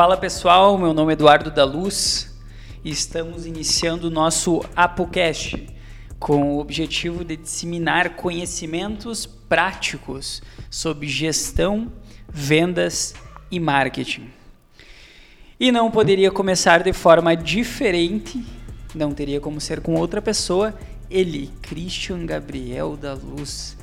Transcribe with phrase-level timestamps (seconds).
[0.00, 2.34] Fala pessoal, meu nome é Eduardo da Luz
[2.82, 5.66] e estamos iniciando o nosso ApoCast
[6.18, 11.92] com o objetivo de disseminar conhecimentos práticos sobre gestão,
[12.26, 13.14] vendas
[13.50, 14.30] e marketing.
[15.60, 18.42] E não poderia começar de forma diferente,
[18.94, 20.74] não teria como ser com outra pessoa,
[21.10, 23.76] ele, Christian Gabriel da Luz,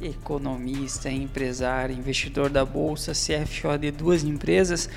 [0.00, 4.88] economista, empresário, investidor da bolsa, CFO de duas empresas,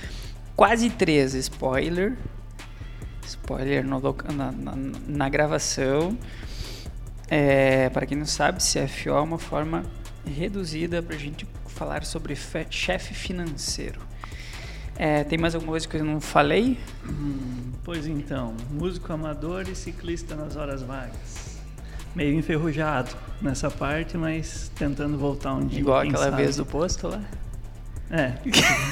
[0.60, 2.18] quase três, spoiler,
[3.26, 4.02] spoiler no,
[4.36, 4.76] na, na,
[5.08, 6.18] na, gravação.
[7.30, 9.86] É, para quem não sabe, CFO é uma forma
[10.26, 12.36] reduzida para a gente falar sobre
[12.70, 14.02] chefe financeiro.
[14.98, 16.78] É, tem mais alguma coisa que eu não falei?
[17.08, 21.58] Hum, pois então, músico amador e ciclista nas horas vagas.
[22.14, 25.80] Meio enferrujado nessa parte, mas tentando voltar um dia.
[25.80, 26.44] Igual aquela sabe.
[26.44, 27.24] vez do posto lá?
[28.12, 28.34] É.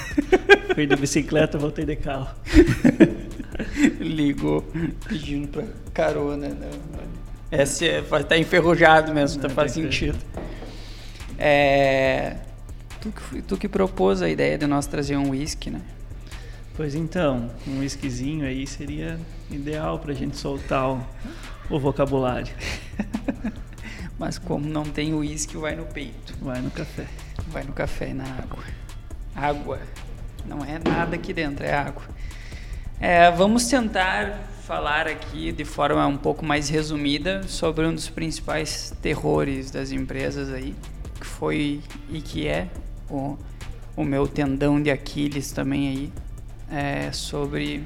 [0.75, 2.29] Fui de bicicleta, voltei de carro.
[3.99, 4.63] Ligou
[5.07, 6.49] pedindo pra carona.
[6.49, 6.69] Né?
[7.49, 10.17] Essa é, tá enferrujado mesmo, tá, faz sentido.
[11.37, 12.37] É,
[13.01, 15.81] tu, que, tu que propôs a ideia de nós trazer um whisky, né?
[16.75, 21.03] Pois então, um whiskyzinho aí seria ideal pra gente soltar o,
[21.71, 22.53] o vocabulário.
[24.19, 26.35] Mas como não tem uísque, vai no peito.
[26.39, 27.07] Vai no café.
[27.47, 28.63] Vai no café e na água
[29.37, 29.79] água.
[30.45, 32.03] Não é nada aqui dentro, é água.
[32.99, 38.91] É, vamos tentar falar aqui de forma um pouco mais resumida sobre um dos principais
[39.01, 40.75] terrores das empresas aí,
[41.19, 42.67] que foi e que é
[43.09, 43.37] o,
[43.95, 46.13] o meu tendão de Aquiles também aí,
[46.69, 47.83] é sobre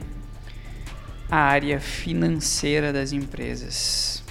[1.29, 4.23] a área financeira das empresas,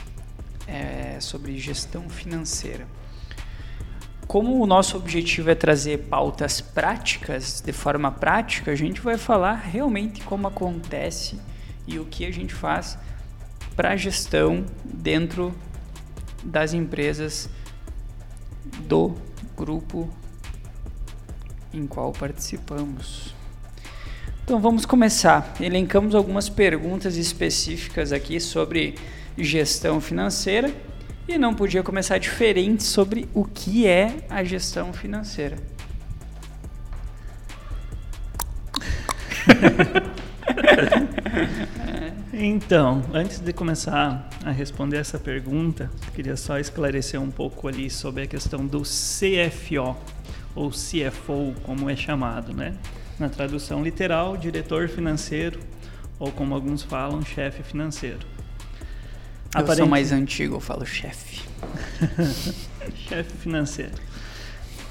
[0.66, 2.86] é, sobre gestão financeira
[4.30, 9.54] como o nosso objetivo é trazer pautas práticas, de forma prática, a gente vai falar
[9.54, 11.36] realmente como acontece
[11.84, 12.96] e o que a gente faz
[13.74, 15.52] para a gestão dentro
[16.44, 17.50] das empresas
[18.86, 19.16] do
[19.56, 20.08] grupo
[21.74, 23.34] em qual participamos.
[24.44, 25.56] Então vamos começar.
[25.60, 28.94] Elencamos algumas perguntas específicas aqui sobre
[29.36, 30.72] gestão financeira
[31.34, 35.56] e não podia começar diferente sobre o que é a gestão financeira.
[42.32, 48.24] então, antes de começar a responder essa pergunta, queria só esclarecer um pouco ali sobre
[48.24, 49.96] a questão do CFO
[50.54, 52.74] ou CFO, como é chamado, né?
[53.19, 55.60] Na tradução literal, diretor financeiro
[56.19, 58.26] ou como alguns falam, chefe financeiro.
[59.53, 59.78] Eu Aparente...
[59.78, 61.43] sou mais antigo, eu falo chefe.
[62.94, 63.93] chefe financeiro.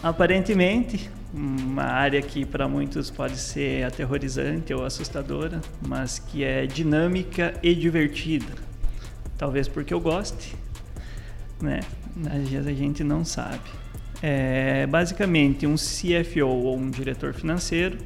[0.04, 7.54] Aparentemente, uma área que para muitos pode ser aterrorizante ou assustadora, mas que é dinâmica
[7.64, 8.54] e divertida.
[9.38, 10.56] Talvez porque eu goste,
[11.62, 11.80] né?
[12.26, 13.70] Às vezes a gente não sabe.
[14.22, 17.98] É, basicamente, um CFO ou um diretor financeiro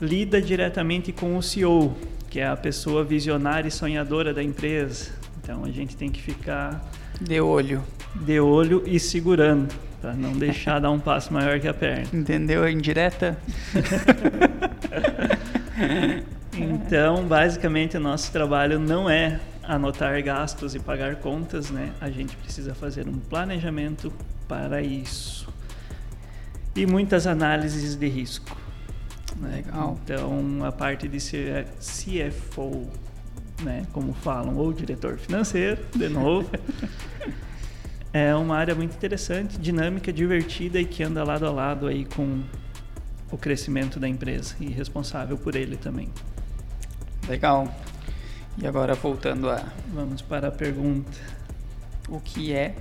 [0.00, 1.96] lida diretamente com o CEO,
[2.30, 6.80] que é a pessoa visionária e sonhadora da empresa, então a gente tem que ficar
[7.20, 7.82] de olho,
[8.14, 12.06] de olho e segurando para não deixar dar um passo maior que a perna.
[12.12, 13.36] Entendeu a indireta?
[16.56, 21.92] então, basicamente, o nosso trabalho não é anotar gastos e pagar contas, né?
[22.00, 24.12] A gente precisa fazer um planejamento
[24.48, 25.48] para isso.
[26.74, 28.56] E muitas análises de risco.
[29.36, 29.56] Né?
[29.56, 29.98] Legal.
[30.04, 32.88] Então, a parte de ser CFO
[33.62, 36.50] né, como falam, ou diretor financeiro, de novo.
[38.12, 42.42] é uma área muito interessante, dinâmica, divertida e que anda lado a lado aí com
[43.30, 46.10] o crescimento da empresa e responsável por ele também.
[47.26, 47.72] Legal.
[48.58, 49.64] E agora voltando a.
[49.92, 51.18] Vamos para a pergunta:
[52.08, 52.74] O que é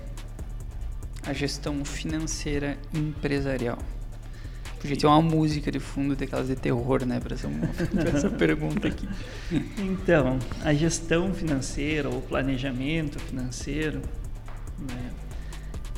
[1.25, 3.78] a gestão financeira empresarial?
[4.81, 7.48] Podia ter uma música de fundo daquelas de terror, né, para essa,
[8.16, 9.07] essa pergunta aqui.
[9.78, 14.01] Então, a gestão financeira ou planejamento financeiro,
[14.80, 15.12] né,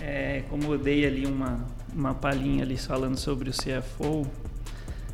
[0.01, 1.65] é, como eu dei ali uma,
[1.95, 4.27] uma palhinha ali falando sobre o CFO,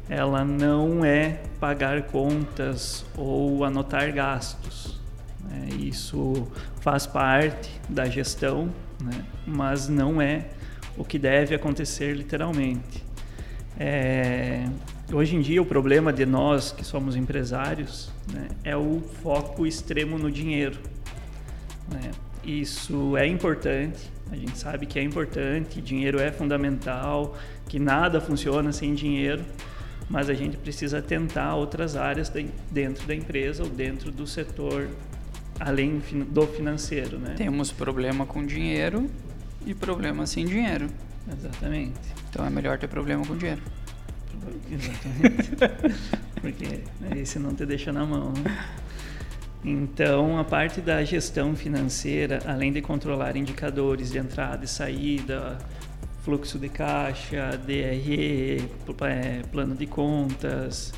[0.09, 4.99] ela não é pagar contas ou anotar gastos.
[5.43, 5.69] Né?
[5.79, 6.47] Isso
[6.81, 9.23] faz parte da gestão, né?
[9.45, 10.47] mas não é
[10.97, 13.08] o que deve acontecer literalmente.
[13.77, 14.65] É,
[15.11, 20.17] hoje em dia, o problema de nós que somos empresários né, é o foco extremo
[20.17, 20.77] no dinheiro.
[21.91, 22.11] Né?
[22.43, 23.99] Isso é importante,
[24.31, 27.37] a gente sabe que é importante, dinheiro é fundamental,
[27.67, 29.43] que nada funciona sem dinheiro,
[30.09, 32.31] mas a gente precisa tentar outras áreas
[32.71, 34.87] dentro da empresa ou dentro do setor
[35.59, 37.35] além do financeiro, né?
[37.35, 39.09] Temos problema com dinheiro
[39.65, 40.87] e problema sem dinheiro.
[41.37, 41.99] Exatamente.
[42.29, 43.61] Então é melhor ter problema com dinheiro.
[44.71, 45.51] Exatamente.
[46.41, 46.81] Porque
[47.11, 48.31] aí você não te deixa na mão.
[48.33, 48.65] Né?
[49.63, 55.57] Então, a parte da gestão financeira, além de controlar indicadores de entrada e saída,
[56.23, 58.69] fluxo de caixa, DRE,
[59.01, 60.93] é, plano de contas,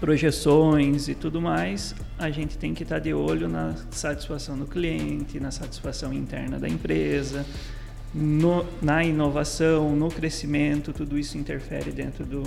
[0.00, 5.38] projeções e tudo mais, a gente tem que estar de olho na satisfação do cliente,
[5.38, 7.46] na satisfação interna da empresa,
[8.16, 12.42] no, na inovação, no crescimento, tudo isso interfere dentro do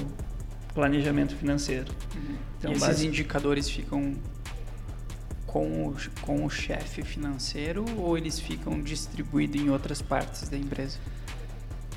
[0.73, 1.85] planejamento financeiro.
[2.15, 2.35] Uhum.
[2.57, 3.07] Então, e esses base...
[3.07, 4.15] indicadores ficam
[5.45, 10.97] com o, com o chefe financeiro ou eles ficam distribuídos em outras partes da empresa?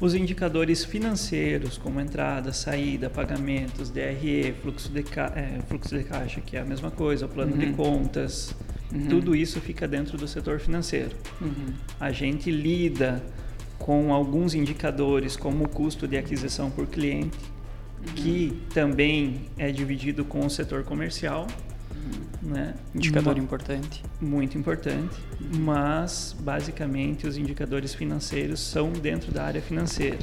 [0.01, 5.33] Os indicadores financeiros, como entrada, saída, pagamentos, DRE, fluxo de, ca...
[5.35, 7.59] é, fluxo de caixa, que é a mesma coisa, o plano uhum.
[7.59, 8.55] de contas,
[8.93, 9.07] uhum.
[9.09, 11.17] tudo isso fica dentro do setor financeiro.
[11.41, 11.73] Uhum.
[12.01, 13.23] A gente lida
[13.83, 17.39] com alguns indicadores, como o custo de aquisição por cliente,
[17.99, 18.15] uhum.
[18.15, 21.47] que também é dividido com o setor comercial
[22.43, 22.75] né?
[22.95, 24.03] Indicador Uma, importante.
[24.21, 30.19] Muito importante, mas basicamente os indicadores financeiros são dentro da área financeira.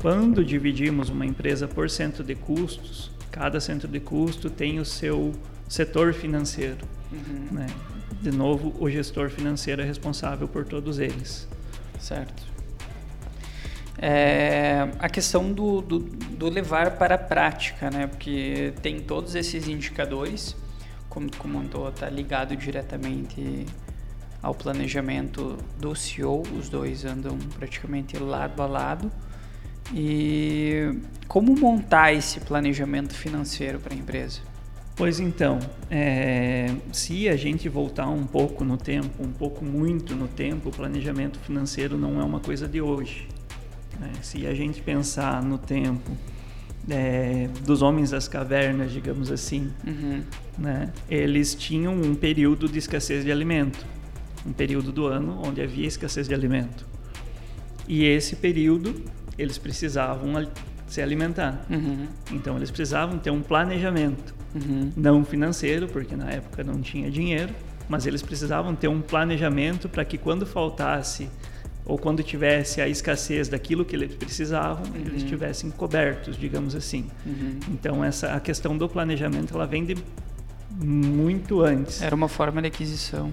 [0.00, 5.32] Quando dividimos uma empresa por centro de custos, cada centro de custo tem o seu
[5.66, 6.86] setor financeiro.
[7.10, 7.48] Uhum.
[7.52, 7.66] Né?
[8.20, 11.48] De novo, o gestor financeiro é responsável por todos eles.
[11.98, 12.55] Certo.
[13.98, 18.06] É, a questão do, do, do, levar para a prática, né?
[18.06, 20.54] Porque tem todos esses indicadores
[21.16, 23.64] como tu comentou, está ligado diretamente
[24.42, 29.10] ao planejamento do CEO, os dois andam praticamente lado a lado.
[29.94, 34.40] E como montar esse planejamento financeiro para a empresa?
[34.94, 35.58] Pois então,
[35.90, 40.72] é, se a gente voltar um pouco no tempo, um pouco muito no tempo, o
[40.72, 43.26] planejamento financeiro não é uma coisa de hoje.
[44.00, 44.12] Né?
[44.22, 46.10] Se a gente pensar no tempo
[46.88, 50.22] é, dos homens das cavernas, digamos assim, uhum.
[50.58, 50.92] né?
[51.10, 53.84] eles tinham um período de escassez de alimento,
[54.46, 56.86] um período do ano onde havia escassez de alimento.
[57.88, 58.94] E esse período
[59.38, 60.32] eles precisavam
[60.86, 61.64] se alimentar.
[61.68, 62.06] Uhum.
[62.32, 64.92] Então eles precisavam ter um planejamento, uhum.
[64.96, 67.52] não financeiro, porque na época não tinha dinheiro,
[67.88, 71.28] mas eles precisavam ter um planejamento para que quando faltasse
[71.86, 75.00] ou quando tivesse a escassez daquilo que eles precisavam, uhum.
[75.06, 77.06] eles estivessem cobertos, digamos assim.
[77.24, 77.60] Uhum.
[77.70, 79.96] Então essa a questão do planejamento ela vem de
[80.84, 82.02] muito antes.
[82.02, 83.32] Era uma forma de aquisição.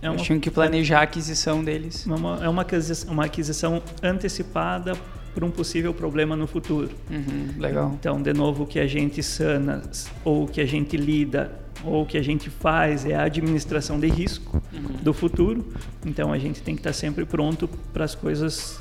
[0.00, 2.04] É uma, Eles tinham que planejar a aquisição deles.
[2.04, 4.94] Uma, é uma aquisição, uma aquisição antecipada
[5.34, 6.90] para um possível problema no futuro.
[7.10, 7.92] Uhum, legal.
[7.98, 9.82] Então, de novo, o que a gente sana
[10.22, 13.98] ou o que a gente lida ou o que a gente faz é a administração
[13.98, 14.96] de risco uhum.
[15.02, 15.72] do futuro.
[16.04, 18.80] Então a gente tem que estar sempre pronto para as coisas,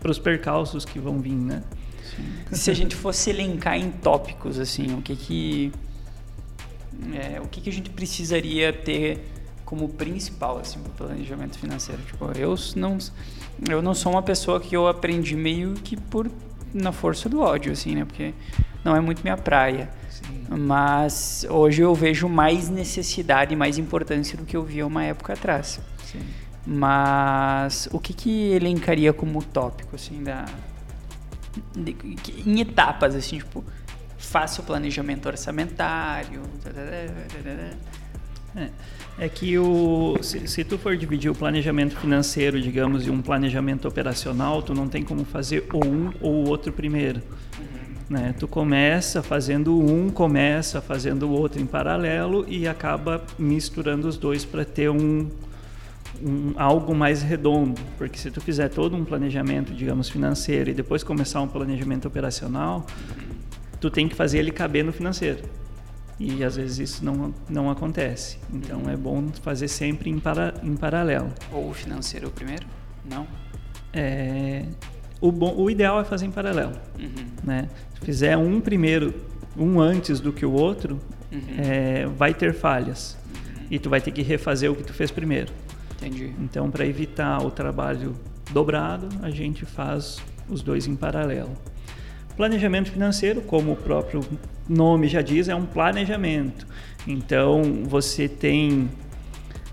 [0.00, 1.62] para os percalços que vão vir, né?
[2.50, 5.72] Se a gente fosse elencar em tópicos assim, o que que
[7.14, 9.26] é, o que que a gente precisaria ter
[9.64, 12.02] como principal assim para o planejamento financeiro?
[12.02, 12.98] Tipo, eu não
[13.68, 16.30] eu não sou uma pessoa que eu aprendi meio que por
[16.74, 18.04] na força do ódio assim, né?
[18.04, 18.34] Porque
[18.84, 19.90] não é muito minha praia.
[20.48, 25.32] Mas hoje eu vejo mais necessidade e mais importância do que eu via uma época
[25.32, 25.80] atrás.
[26.04, 26.20] Sim.
[26.66, 30.44] Mas o que que elencaria como tópico, assim, da...
[31.74, 31.96] De,
[32.46, 33.64] em etapas, assim, tipo,
[34.18, 36.42] faça o planejamento orçamentário...
[38.54, 38.68] É,
[39.18, 43.88] é que o, se, se, tu for dividir o planejamento financeiro, digamos, e um planejamento
[43.88, 47.22] operacional, tu não tem como fazer ou um ou o outro primeiro.
[48.08, 48.34] Né?
[48.38, 54.44] Tu começa fazendo um, começa fazendo o outro em paralelo e acaba misturando os dois
[54.44, 55.30] para ter um,
[56.22, 57.80] um, algo mais redondo.
[57.96, 62.86] Porque se tu fizer todo um planejamento, digamos, financeiro e depois começar um planejamento operacional,
[63.80, 65.42] tu tem que fazer ele caber no financeiro.
[66.18, 68.38] E às vezes isso não, não acontece.
[68.52, 71.32] Então é bom fazer sempre em, para, em paralelo.
[71.50, 72.66] Ou o financeiro primeiro?
[73.04, 73.26] Não?
[73.92, 74.64] É,
[75.22, 76.72] o, bom, o ideal é fazer em paralelo.
[76.98, 77.26] Uhum.
[77.42, 77.68] Né?
[78.02, 79.14] fizer um primeiro,
[79.56, 80.98] um antes do que o outro,
[81.30, 81.40] uhum.
[81.58, 83.16] é, vai ter falhas.
[83.32, 83.66] Uhum.
[83.70, 85.52] E tu vai ter que refazer o que tu fez primeiro.
[85.96, 86.32] Entendi.
[86.40, 88.14] Então, para evitar o trabalho
[88.50, 91.52] dobrado, a gente faz os dois em paralelo.
[92.36, 94.20] Planejamento financeiro, como o próprio
[94.68, 96.66] nome já diz, é um planejamento.
[97.06, 98.88] Então, você tem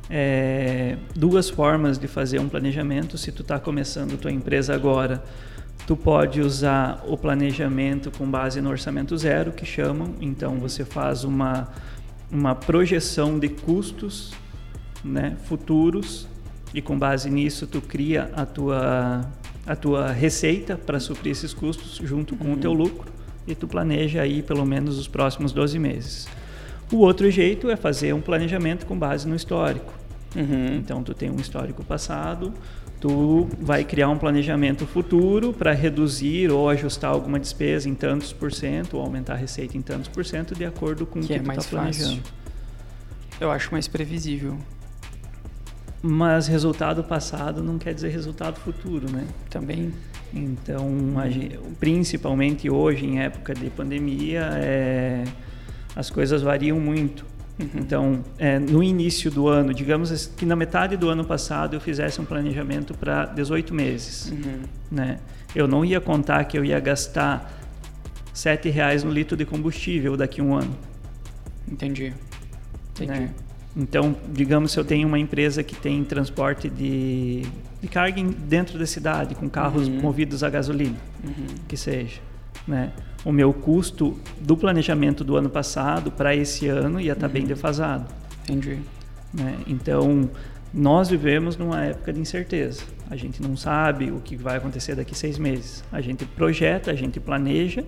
[0.10, 3.18] é, duas formas de fazer um planejamento.
[3.18, 5.24] Se tu está começando tua empresa agora,
[5.86, 10.16] tu pode usar o planejamento com base no orçamento zero, que chamam.
[10.20, 11.68] Então você faz uma
[12.32, 14.34] uma projeção de custos,
[15.04, 16.28] né, futuros
[16.74, 19.26] e com base nisso tu cria a tua
[19.66, 22.54] a tua receita para suprir esses custos junto com uhum.
[22.54, 23.12] o teu lucro
[23.48, 26.28] e tu planeja aí pelo menos os próximos 12 meses.
[26.92, 29.99] O outro jeito é fazer um planejamento com base no histórico.
[30.36, 30.76] Uhum.
[30.78, 32.54] Então tu tem um histórico passado,
[33.00, 38.52] tu vai criar um planejamento futuro para reduzir ou ajustar alguma despesa em tantos por
[38.52, 41.40] cento ou aumentar a receita em tantos por cento de acordo com o que, é
[41.40, 42.18] tu está planejando.
[42.18, 42.34] Fácil.
[43.40, 44.58] Eu acho mais previsível.
[46.02, 49.26] Mas resultado passado não quer dizer resultado futuro, né?
[49.50, 49.94] Também.
[50.34, 50.88] Então,
[51.80, 55.24] principalmente hoje, em época de pandemia, é,
[55.96, 57.26] as coisas variam muito.
[57.60, 57.68] Uhum.
[57.76, 62.22] Então, é, no início do ano, digamos que na metade do ano passado eu fizesse
[62.22, 64.62] um planejamento para 18 meses, uhum.
[64.90, 65.20] né?
[65.54, 67.52] Eu não ia contar que eu ia gastar
[68.34, 70.74] sete reais no litro de combustível daqui a um ano.
[71.70, 72.14] Entendi.
[72.94, 73.12] Entendi.
[73.12, 73.30] Né?
[73.76, 77.44] Então, digamos se eu tenho uma empresa que tem transporte de,
[77.82, 80.02] de carga dentro da cidade, com carros uhum.
[80.02, 81.56] movidos a gasolina, uhum.
[81.68, 82.20] que seja,
[82.68, 82.94] né?
[83.26, 87.34] O meu custo do planejamento do ano passado para esse ano ia estar tá uhum.
[87.34, 88.06] bem defasado.
[88.44, 88.80] Entendi.
[89.34, 89.58] Né?
[89.68, 90.30] Então,
[90.74, 92.84] nós vivemos numa época de incerteza.
[93.10, 95.84] A gente não sabe o que vai acontecer daqui seis meses.
[95.92, 97.84] A gente projeta, a gente planeja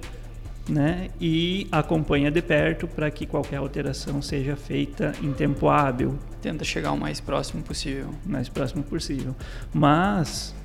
[0.70, 1.10] né?
[1.20, 6.18] E acompanha de perto para que qualquer alteração seja feita em tempo hábil.
[6.42, 8.10] Tenta chegar o mais próximo possível.
[8.26, 9.36] Mais próximo possível.
[9.74, 10.56] Mas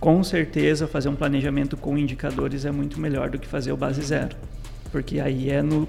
[0.00, 4.02] com certeza fazer um planejamento com indicadores é muito melhor do que fazer o base
[4.02, 4.36] zero,
[4.90, 5.88] porque aí é no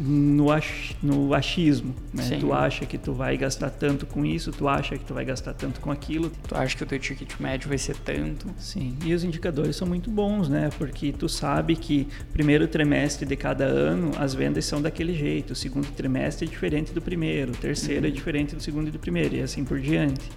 [0.00, 2.22] no, ach, no achismo, né?
[2.22, 2.38] Sim.
[2.38, 5.52] Tu acha que tu vai gastar tanto com isso, tu acha que tu vai gastar
[5.52, 6.32] tanto com aquilo.
[6.48, 8.46] Tu acha que o teu ticket médio vai ser tanto.
[8.58, 10.70] Sim, e os indicadores são muito bons, né?
[10.78, 15.56] Porque tu sabe que primeiro trimestre de cada ano as vendas são daquele jeito, o
[15.56, 18.14] segundo trimestre é diferente do primeiro, o terceiro é uhum.
[18.14, 20.30] é diferente do segundo e do primeiro, e assim por diante.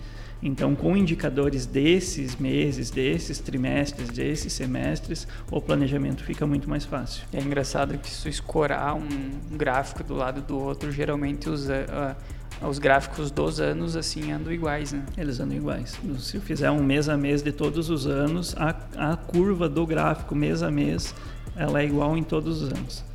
[0.46, 7.24] Então, com indicadores desses meses, desses trimestres, desses semestres, o planejamento fica muito mais fácil.
[7.32, 9.08] É engraçado que se escorar um
[9.54, 12.14] gráfico do lado do outro, geralmente os, uh,
[12.62, 15.06] os gráficos dos anos assim andam iguais, né?
[15.18, 15.98] Eles andam iguais.
[16.20, 19.88] Se eu fizer um mês a mês de todos os anos, a, a curva do
[19.88, 21.16] gráfico mês a mês,
[21.56, 23.13] ela é igual em todos os anos.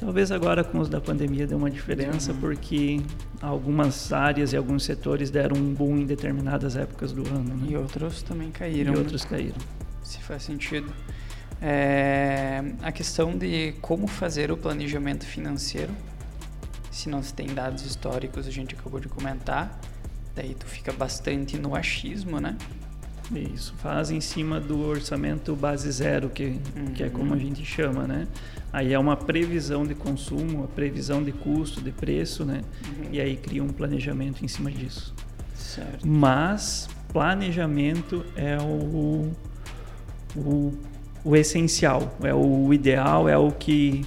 [0.00, 3.02] Talvez agora com os da pandemia dê uma diferença, porque
[3.42, 7.54] algumas áreas e alguns setores deram um boom em determinadas épocas do ano.
[7.54, 7.66] Né?
[7.68, 8.94] E outros também caíram.
[8.94, 9.30] E outros né?
[9.30, 9.58] caíram.
[10.02, 10.90] Se faz sentido.
[11.60, 15.92] É, a questão de como fazer o planejamento financeiro,
[16.90, 19.78] se não se tem dados históricos, a gente acabou de comentar,
[20.34, 22.56] daí tu fica bastante no achismo, né?
[23.34, 26.86] Isso, faz em cima do orçamento base zero, que, uhum.
[26.94, 28.26] que é como a gente chama, né?
[28.72, 32.62] Aí é uma previsão de consumo, uma previsão de custo, de preço, né?
[32.84, 33.08] Uhum.
[33.12, 35.14] E aí cria um planejamento em cima disso.
[35.54, 36.06] Certo.
[36.06, 39.32] Mas planejamento é o,
[40.36, 40.72] o,
[41.24, 44.04] o essencial, é o ideal, é o que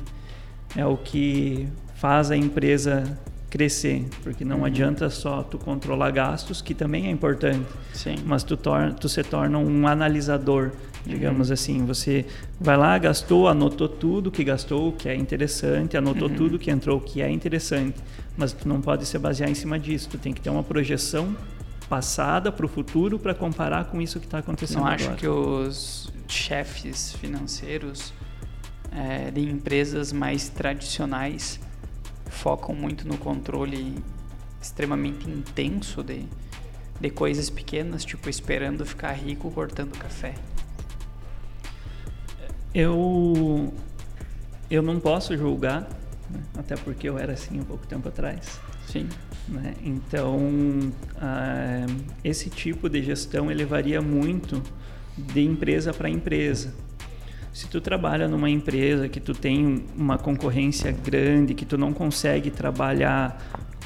[0.76, 3.18] é o que faz a empresa
[3.54, 4.66] crescer, porque não uhum.
[4.66, 8.16] adianta só tu controlar gastos, que também é importante, Sim.
[8.26, 10.72] mas tu, torna, tu se torna um analisador
[11.06, 11.54] digamos uhum.
[11.54, 11.86] assim.
[11.86, 12.26] Você
[12.60, 16.36] vai lá, gastou, anotou tudo que gastou, que é interessante, anotou uhum.
[16.36, 18.00] tudo que entrou, que é interessante,
[18.36, 20.10] mas tu não pode se basear em cima disso.
[20.10, 21.36] Tu tem que ter uma projeção
[21.88, 25.10] passada para o futuro para comparar com isso que está acontecendo não agora.
[25.10, 28.14] acho que os chefes financeiros
[28.92, 31.60] é, de empresas mais tradicionais
[32.34, 33.96] focam muito no controle
[34.62, 36.26] extremamente intenso de,
[37.00, 40.36] de coisas pequenas, tipo esperando ficar rico cortando café.
[42.74, 43.74] Eu
[44.70, 45.82] eu não posso julgar,
[46.30, 46.42] né?
[46.58, 48.60] até porque eu era assim um pouco tempo atrás.
[48.88, 49.08] Sim.
[49.48, 49.76] Né?
[49.84, 50.40] Então,
[51.18, 51.86] ah,
[52.24, 54.62] esse tipo de gestão ele varia muito
[55.18, 56.74] de empresa para empresa.
[57.54, 62.50] Se tu trabalha numa empresa que tu tem uma concorrência grande, que tu não consegue
[62.50, 63.40] trabalhar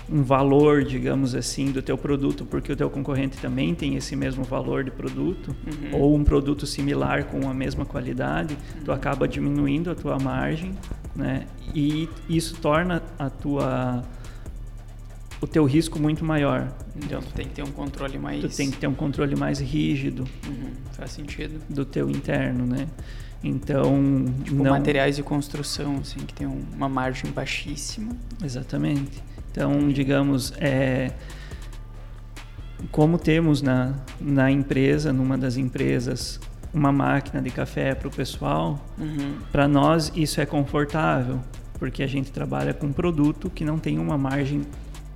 [0.09, 4.41] um valor, digamos assim, do teu produto, porque o teu concorrente também tem esse mesmo
[4.41, 5.99] valor de produto, uhum.
[5.99, 8.83] ou um produto similar com a mesma qualidade, uhum.
[8.85, 10.71] tu acaba diminuindo a tua margem,
[11.13, 11.45] né?
[11.75, 14.01] E isso torna a tua
[15.41, 16.67] o teu risco muito maior.
[16.95, 18.41] Então tu tem que ter um controle mais.
[18.41, 20.23] Tu tem que ter um controle mais rígido.
[20.47, 20.71] Uhum.
[20.93, 21.61] Faz sentido.
[21.69, 22.87] Do teu interno, né?
[23.43, 24.25] Então.
[24.43, 24.71] Tipo não...
[24.71, 28.13] materiais de construção, assim, que tem uma margem baixíssima.
[28.43, 29.23] Exatamente.
[29.51, 31.11] Então, digamos, é,
[32.91, 36.39] como temos na, na empresa, numa das empresas,
[36.73, 39.35] uma máquina de café para o pessoal, Uhum.
[39.51, 41.39] para nós isso é confortável,
[41.79, 44.61] porque a gente trabalha com um produto que não tem uma margem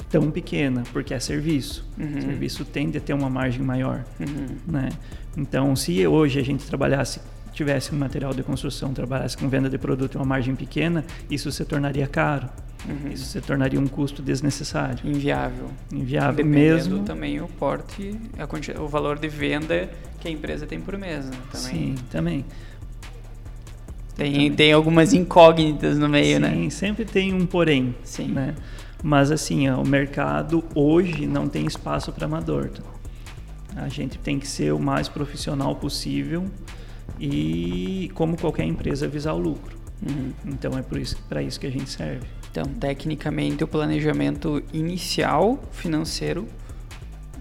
[0.10, 1.88] tão pequena, porque é serviço.
[2.00, 2.22] Uhum.
[2.22, 4.48] Serviço tende a ter uma margem maior, Uhum.
[4.68, 4.90] né?
[5.38, 7.22] Então, se hoje a gente trabalhasse,
[7.54, 11.52] tivesse um material de construção, trabalhasse com venda de produto em uma margem pequena, isso
[11.52, 12.48] se tornaria caro.
[12.88, 13.12] Uhum.
[13.12, 15.70] Isso se tornaria um custo desnecessário, Inviável.
[15.92, 17.04] inviável Dependendo mesmo.
[17.04, 18.16] também o porte,
[18.80, 19.88] o valor de venda
[20.20, 21.26] que a empresa tem por mês.
[21.26, 21.32] né?
[21.52, 21.70] Também.
[21.72, 22.46] Sim, também.
[24.16, 24.54] Tem, também.
[24.54, 26.70] tem algumas incógnitas no meio, Sim, né?
[26.70, 28.28] sempre tem um porém, Sim.
[28.30, 28.56] né?
[29.04, 32.70] Mas assim, ó, o mercado hoje não tem espaço para amador.
[32.70, 32.82] tá?
[33.78, 36.46] A gente tem que ser o mais profissional possível
[37.22, 39.78] e, como qualquer empresa, visar o lucro.
[40.02, 40.32] Uhum.
[40.46, 42.26] Então é por isso, para isso que a gente serve.
[42.50, 46.48] Então, tecnicamente, o planejamento inicial financeiro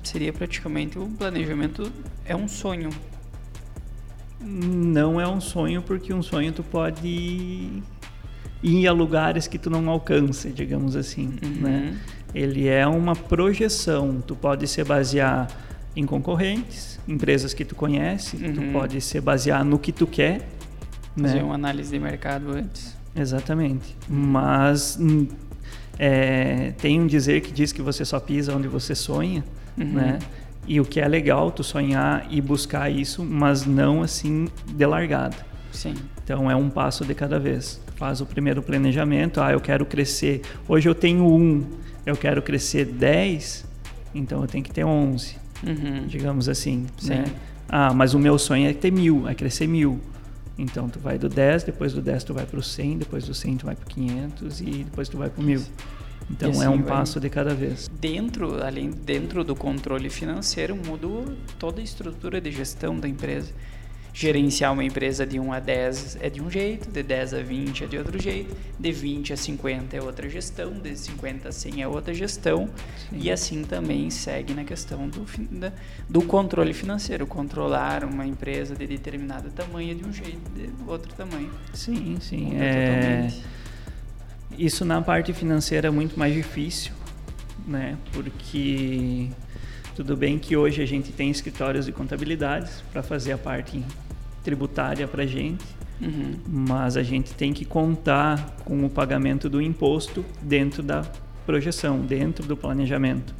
[0.02, 1.90] seria praticamente um planejamento
[2.26, 2.90] é um sonho.
[4.40, 7.82] Não é um sonho porque um sonho tu pode
[8.62, 11.62] ir a lugares que tu não alcança, digamos assim, Uhum.
[11.62, 11.98] né?
[12.34, 14.22] Ele é uma projeção.
[14.24, 15.48] Tu pode se basear
[15.96, 18.72] em concorrentes, empresas que tu conhece, tu Uhum.
[18.72, 20.48] pode se basear no que tu quer,
[21.20, 21.42] Fazer né?
[21.42, 22.96] uma análise de mercado antes.
[23.14, 23.96] Exatamente.
[24.08, 25.26] Mas hum,
[25.98, 29.44] é, tem um dizer que diz que você só pisa onde você sonha,
[29.76, 29.84] Uhum.
[29.92, 30.18] né?
[30.66, 35.36] E o que é legal, tu sonhar e buscar isso, mas não assim de largada.
[35.72, 35.94] Sim.
[36.22, 37.80] Então é um passo de cada vez.
[37.96, 39.40] Faz o primeiro planejamento.
[39.40, 40.42] Ah, eu quero crescer.
[40.68, 41.64] Hoje eu tenho um,
[42.06, 43.64] eu quero crescer 10,
[44.14, 45.36] então eu tenho que ter 11,
[45.66, 46.06] Uhum.
[46.06, 46.86] digamos assim.
[46.98, 47.10] Sim.
[47.10, 47.24] Né?
[47.68, 50.00] Ah, mas o meu sonho é ter mil, é crescer mil.
[50.58, 53.32] Então tu vai do 10, depois do 10 tu vai para o 100, depois do
[53.32, 55.62] 100 tu vai para 500 e depois tu vai para o mil.
[56.30, 57.90] Então E assim é um passo de cada vez.
[58.00, 61.24] Dentro, além dentro do controle financeiro, mudou
[61.58, 63.52] toda a estrutura de gestão da empresa.
[64.12, 67.84] Gerenciar uma empresa de 1 a 10 é de um jeito, de 10 a 20
[67.84, 71.82] é de outro jeito, de 20 a 50 é outra gestão, de 50 a 100
[71.82, 72.68] é outra gestão,
[73.08, 73.18] Sim.
[73.20, 75.24] e assim também segue na questão do,
[75.58, 75.72] da-
[76.08, 77.24] do controle financeiro.
[77.26, 81.50] Controlar uma empresa de determinado tamanho é de um jeito, de outro tamanho.
[81.72, 82.56] Sim, sim.
[82.58, 83.28] É...
[83.28, 83.44] totalmente.
[84.58, 86.92] Isso na parte financeira é muito mais difícil,
[87.66, 87.96] né?
[88.12, 89.28] Porque
[90.00, 93.84] tudo bem que hoje a gente tem escritórios de contabilidades para fazer a parte
[94.42, 95.62] tributária para gente,
[96.00, 96.36] Uhum.
[96.48, 101.02] mas a gente tem que contar com o pagamento do imposto dentro da
[101.44, 103.34] projeção, dentro do planejamento.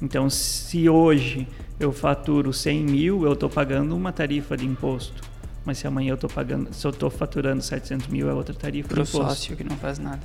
[0.00, 1.48] Então, se hoje
[1.80, 5.20] eu faturo 100 mil, eu estou pagando uma tarifa de imposto.
[5.64, 8.86] Mas se amanhã eu estou pagando, se eu estou faturando 700 mil, é outra tarifa
[8.88, 9.26] Pro de imposto.
[9.30, 10.20] sócio que não faz nada.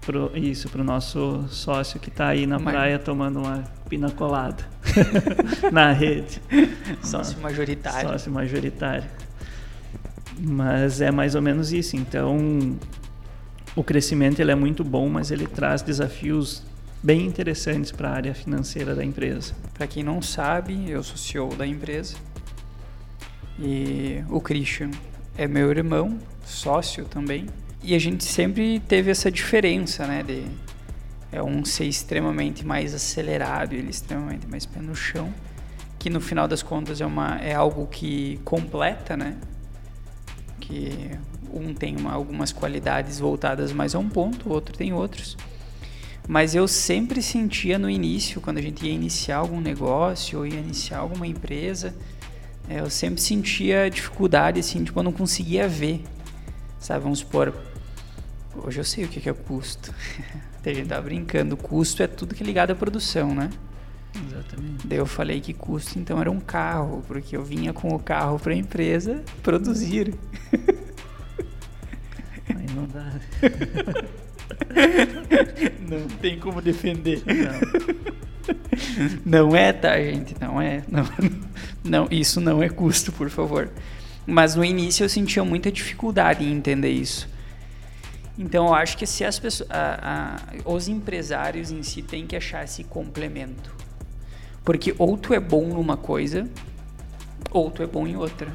[0.00, 4.64] Pro, isso, para o nosso sócio que está aí na praia tomando uma pina colada
[5.70, 6.40] na rede.
[7.02, 8.08] Sócio majoritário.
[8.08, 9.08] Sócio majoritário.
[10.38, 11.96] Mas é mais ou menos isso.
[11.96, 12.78] Então,
[13.76, 16.62] o crescimento ele é muito bom, mas ele traz desafios
[17.02, 19.54] bem interessantes para a área financeira da empresa.
[19.74, 22.16] Para quem não sabe, eu sou CEO da empresa.
[23.58, 24.90] E o Christian
[25.36, 27.46] é meu irmão, sócio também.
[27.82, 30.22] E a gente sempre teve essa diferença, né?
[30.22, 30.44] De
[31.32, 35.32] é um ser extremamente mais acelerado, ele extremamente mais pé no chão.
[35.98, 39.36] Que no final das contas é, uma, é algo que completa, né?
[40.58, 41.10] Que
[41.52, 45.36] um tem uma, algumas qualidades voltadas mais a um ponto, o outro tem outros.
[46.26, 50.58] Mas eu sempre sentia no início, quando a gente ia iniciar algum negócio ou ia
[50.58, 51.94] iniciar alguma empresa,
[52.68, 56.02] eh, eu sempre sentia dificuldade, assim, tipo, eu não conseguia ver.
[56.78, 57.54] Sabe, vamos supor,
[58.54, 59.92] hoje eu sei o que é custo.
[60.64, 63.50] a gente tá brincando, custo é tudo que é ligado à produção, né?
[64.14, 64.86] Exatamente.
[64.86, 68.38] Daí eu falei que custo então era um carro, porque eu vinha com o carro
[68.38, 70.14] para a empresa produzir.
[72.48, 73.10] Aí não dá.
[75.88, 77.22] Não tem como defender.
[77.26, 77.60] Não.
[79.24, 80.36] Não é, tá, gente?
[80.40, 80.82] Não é.
[80.88, 81.04] Não,
[81.82, 83.68] não, isso não é custo, por favor.
[84.26, 87.28] Mas no início eu sentia muita dificuldade em entender isso.
[88.42, 92.34] Então eu acho que se as pessoas, a- a- os empresários em si têm que
[92.34, 93.70] achar esse complemento,
[94.64, 96.48] porque ou tu é bom numa coisa,
[97.50, 98.48] ou tu é bom em outra.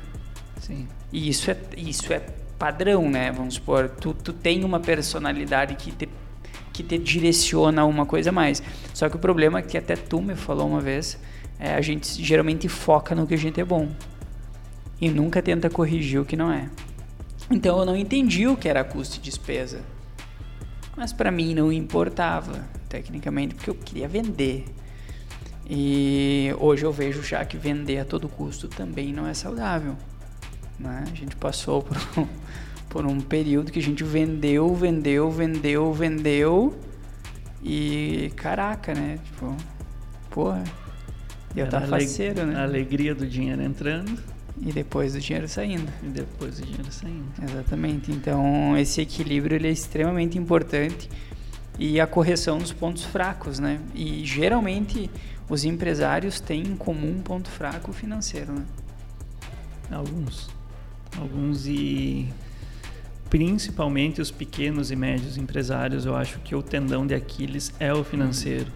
[0.60, 0.88] Sim.
[1.14, 2.20] E isso é, isso é
[2.58, 3.32] padrão, né?
[3.32, 6.10] Vamos supor, tu, tu tem uma personalidade que te,
[6.74, 8.64] que te direciona a uma coisa a mais.
[8.92, 11.16] Só que o problema é que até tu me falou uma vez,
[11.60, 13.88] é, a gente geralmente foca no que a gente é bom.
[15.00, 16.70] E nunca tenta corrigir o que não é.
[17.50, 19.82] Então eu não entendi o que era custo e despesa.
[20.96, 24.66] Mas para mim não importava, tecnicamente, porque eu queria vender.
[25.68, 29.96] E hoje eu vejo já que vender a todo custo também não é saudável.
[30.80, 31.04] Né?
[31.12, 32.28] A gente passou por um,
[32.90, 36.80] por um período que a gente vendeu, vendeu, vendeu, vendeu
[37.64, 39.20] e caraca, né?
[39.26, 39.56] Tipo,
[40.30, 40.64] porra,
[41.56, 42.56] eu tava faceiro, né?
[42.56, 44.35] A alegria do dinheiro entrando.
[44.62, 45.92] E depois do dinheiro saindo.
[46.02, 47.26] E depois do dinheiro saindo.
[47.44, 48.12] Exatamente.
[48.12, 51.10] Então, esse equilíbrio ele é extremamente importante
[51.78, 53.80] e a correção dos pontos fracos, né?
[53.94, 55.10] E geralmente
[55.50, 58.66] os empresários têm em comum um ponto fraco financeiro, né?
[59.92, 60.50] Alguns.
[61.20, 62.28] Alguns e
[63.30, 68.04] principalmente os pequenos e médios empresários, eu acho que o tendão de Aquiles é o
[68.04, 68.72] financeiro.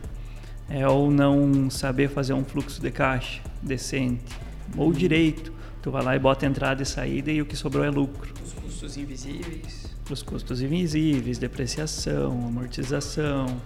[0.69, 4.35] É o não saber fazer um fluxo de caixa decente
[4.77, 5.51] ou direito.
[5.81, 8.33] Tu vai lá e bota entrada e saída e o que sobrou é lucro.
[8.43, 9.95] Os custos invisíveis.
[10.09, 13.61] Os custos invisíveis, depreciação, amortização,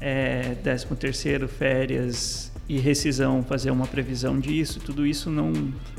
[0.00, 5.52] é, 13 terceiro, férias e rescisão, fazer uma previsão disso, tudo isso não,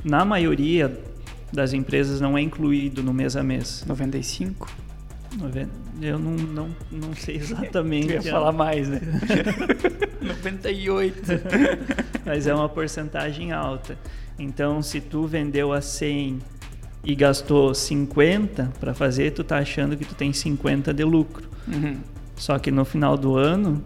[0.04, 1.00] na maioria
[1.52, 3.84] das empresas não é incluído no mês a mês.
[3.88, 4.89] 95?
[6.02, 8.14] Eu não, não, não sei exatamente.
[8.14, 9.00] Eu ia falar mais, né?
[10.22, 11.22] 98.
[12.26, 13.98] Mas é uma porcentagem alta.
[14.38, 16.40] Então, se tu vendeu a 100
[17.04, 21.50] e gastou 50 para fazer, tu tá achando que tu tem 50 de lucro.
[21.68, 21.98] Uhum.
[22.36, 23.84] Só que no final do ano,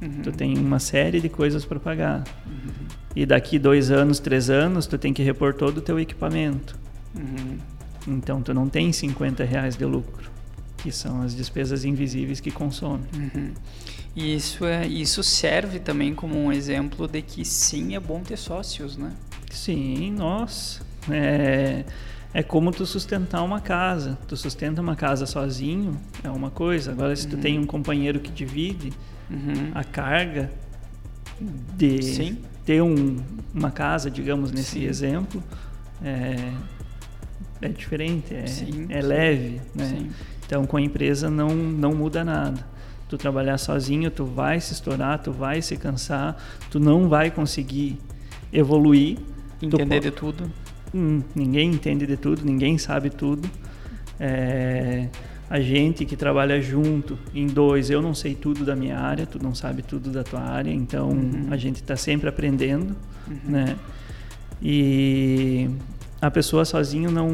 [0.00, 0.22] uhum.
[0.22, 2.24] tu tem uma série de coisas para pagar.
[2.46, 2.86] Uhum.
[3.16, 6.78] E daqui dois anos, três anos, tu tem que repor todo o teu equipamento.
[7.14, 7.58] Uhum.
[8.06, 10.30] Então tu não tem 50 reais de lucro,
[10.82, 13.06] que são as despesas invisíveis que consomem.
[13.14, 13.52] Uhum.
[14.14, 18.36] E isso, é, isso serve também como um exemplo de que sim, é bom ter
[18.36, 19.12] sócios, né?
[19.50, 20.80] Sim, nossa.
[21.10, 21.84] É,
[22.32, 24.18] é como tu sustentar uma casa.
[24.26, 26.92] Tu sustenta uma casa sozinho, é uma coisa.
[26.92, 27.42] Agora, se tu uhum.
[27.42, 28.92] tem um companheiro que divide
[29.30, 29.70] uhum.
[29.74, 30.50] a carga
[31.76, 32.38] de sim.
[32.64, 33.16] ter um,
[33.54, 34.84] uma casa, digamos, nesse sim.
[34.84, 35.42] exemplo,
[36.02, 36.52] é,
[37.62, 39.86] é diferente, é, sim, é leve, né?
[39.86, 40.10] Sim.
[40.50, 42.66] Então com a empresa não, não muda nada.
[43.08, 46.36] Tu trabalhar sozinho, tu vai se estourar, tu vai se cansar,
[46.68, 48.00] tu não vai conseguir
[48.52, 49.18] evoluir.
[49.62, 50.52] Entender tu, de tudo.
[50.92, 53.48] Hum, ninguém entende de tudo, ninguém sabe tudo.
[54.18, 55.06] É,
[55.48, 59.40] a gente que trabalha junto, em dois, eu não sei tudo da minha área, tu
[59.40, 61.46] não sabe tudo da tua área, então uhum.
[61.52, 62.96] a gente está sempre aprendendo,
[63.28, 63.38] uhum.
[63.44, 63.76] né?
[64.60, 65.70] E
[66.20, 67.28] a pessoa sozinho não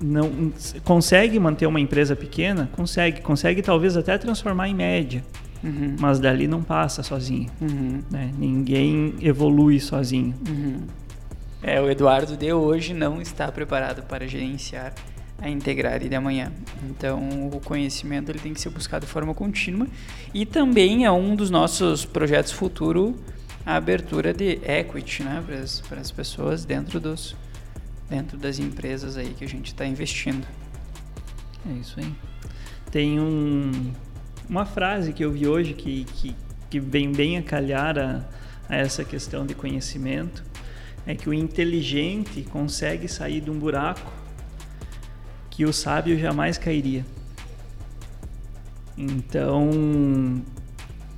[0.00, 0.52] não
[0.84, 5.24] consegue manter uma empresa pequena, consegue, consegue talvez até transformar em média,
[5.62, 5.96] uhum.
[5.98, 7.48] mas dali não passa sozinho.
[7.60, 8.02] Uhum.
[8.10, 8.32] Né?
[8.38, 10.34] Ninguém evolui sozinho.
[10.48, 10.82] Uhum.
[11.62, 14.92] É, o Eduardo de hoje não está preparado para gerenciar
[15.40, 16.52] a integrar de amanhã.
[16.90, 19.86] Então, o conhecimento ele tem que ser buscado de forma contínua
[20.32, 23.14] e também é um dos nossos projetos futuro
[23.66, 25.42] a abertura de equity, né,
[25.88, 27.34] para as pessoas dentro dos
[28.08, 30.46] dentro das empresas aí que a gente está investindo.
[31.68, 32.14] É isso aí.
[32.90, 33.92] Tem um,
[34.48, 36.36] uma frase que eu vi hoje que, que,
[36.70, 38.24] que vem bem a calhar a,
[38.68, 40.44] a essa questão de conhecimento,
[41.06, 44.12] é que o inteligente consegue sair de um buraco
[45.50, 47.04] que o sábio jamais cairia.
[48.96, 50.42] Então,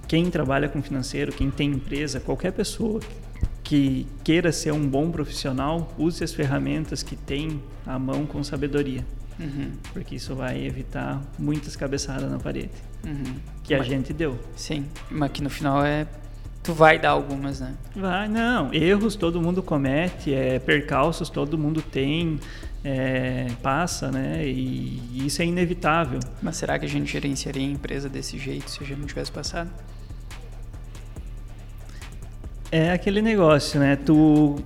[0.09, 3.01] quem trabalha com financeiro, quem tem empresa, qualquer pessoa
[3.67, 9.05] que queira ser um bom profissional, use as ferramentas que tem à mão com sabedoria.
[9.41, 9.73] Uhum.
[9.93, 12.71] Porque isso vai evitar muitas cabeçadas na parede.
[13.05, 13.35] Uhum.
[13.65, 14.39] Que a gente deu.
[14.55, 16.07] Sim, mas que no final é.
[16.63, 17.75] Tu vai dar algumas, né?
[17.97, 18.73] Vai, não.
[18.73, 22.39] Erros todo mundo comete, é, percalços todo mundo tem,
[22.85, 24.47] é, passa, né?
[24.47, 26.21] E, e isso é inevitável.
[26.41, 29.33] Mas será que a gente gerenciaria a empresa desse jeito se a gente não tivesse
[29.33, 29.71] passado?
[32.77, 33.97] É aquele negócio, né?
[33.97, 34.57] Tu,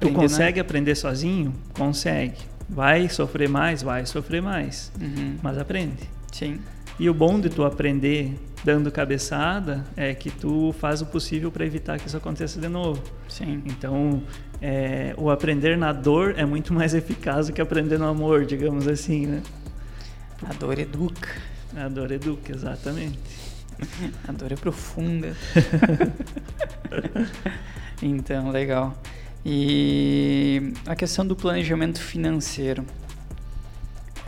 [0.00, 0.60] tu consegue né?
[0.60, 1.54] aprender sozinho?
[1.72, 2.36] Consegue.
[2.68, 3.80] Vai sofrer mais?
[3.80, 4.90] Vai sofrer mais.
[5.00, 5.36] Uhum.
[5.40, 6.10] Mas aprende.
[6.32, 6.58] Sim.
[6.98, 11.64] E o bom de tu aprender dando cabeçada é que tu faz o possível para
[11.64, 13.00] evitar que isso aconteça de novo.
[13.28, 13.62] Sim.
[13.66, 14.20] Então,
[14.60, 18.88] é, o aprender na dor é muito mais eficaz do que aprender no amor, digamos
[18.88, 19.42] assim, né?
[20.42, 21.36] A dor educa.
[21.76, 23.20] A dor educa, exatamente.
[24.26, 25.36] A dor é profunda.
[28.02, 28.96] então, legal.
[29.44, 32.84] E a questão do planejamento financeiro.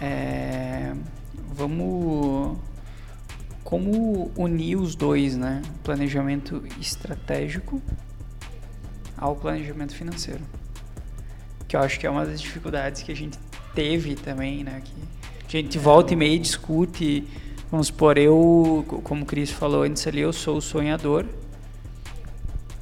[0.00, 0.92] É,
[1.52, 2.56] vamos.
[3.64, 5.62] Como unir os dois, né?
[5.84, 7.82] Planejamento estratégico
[9.16, 10.40] ao planejamento financeiro.
[11.68, 13.38] Que eu acho que é uma das dificuldades que a gente
[13.74, 14.82] teve também, né?
[15.46, 17.28] Que a gente volta e meia discute
[17.70, 21.24] Vamos supor, eu, como o Cris falou antes ali, eu sou o sonhador.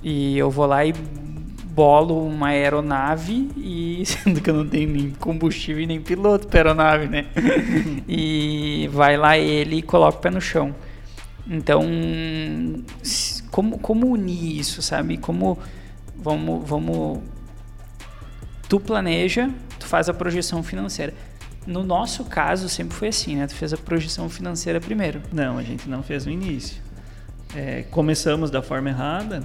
[0.03, 5.11] E eu vou lá e bolo uma aeronave e sendo que eu não tenho nem
[5.11, 7.27] combustível e nem piloto para aeronave, né?
[8.09, 10.75] e vai lá ele e coloca o pé no chão.
[11.47, 11.83] Então,
[13.51, 15.19] como, como unir isso, sabe?
[15.19, 15.59] Como
[16.17, 17.21] vamos, vamos
[18.69, 21.15] tu planeja, tu faz a projeção financeira.
[21.69, 23.47] No nosso caso, sempre foi assim, né?
[23.47, 25.21] Tu fez a projeção financeira primeiro.
[25.31, 26.81] Não, a gente não fez no início.
[27.55, 29.43] É, começamos da forma errada,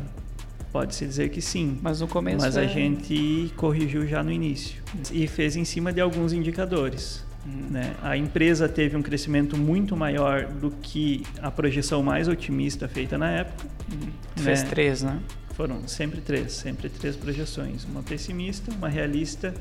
[0.72, 1.78] pode-se dizer que sim.
[1.82, 2.38] Mas no começo.
[2.40, 2.62] Mas é...
[2.62, 4.82] a gente corrigiu já no início
[5.12, 7.26] e fez em cima de alguns indicadores.
[7.46, 7.68] Hum.
[7.72, 7.94] Né?
[8.02, 13.32] A empresa teve um crescimento muito maior do que a projeção mais otimista feita na
[13.32, 13.68] época.
[13.92, 13.98] Hum.
[14.38, 14.44] Né?
[14.44, 15.20] Fez três, né?
[15.56, 19.54] Foram sempre três, sempre três projeções, uma pessimista, uma realista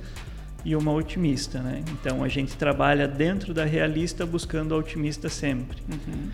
[0.64, 1.83] e uma otimista, né?
[1.92, 5.83] Então a gente trabalha dentro da realista buscando a otimista sempre.
[5.90, 6.31] Uhum.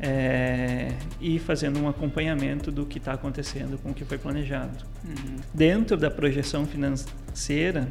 [0.00, 4.84] É, e fazendo um acompanhamento do que está acontecendo com o que foi planejado.
[5.04, 5.36] Uhum.
[5.52, 7.88] Dentro da projeção financeira,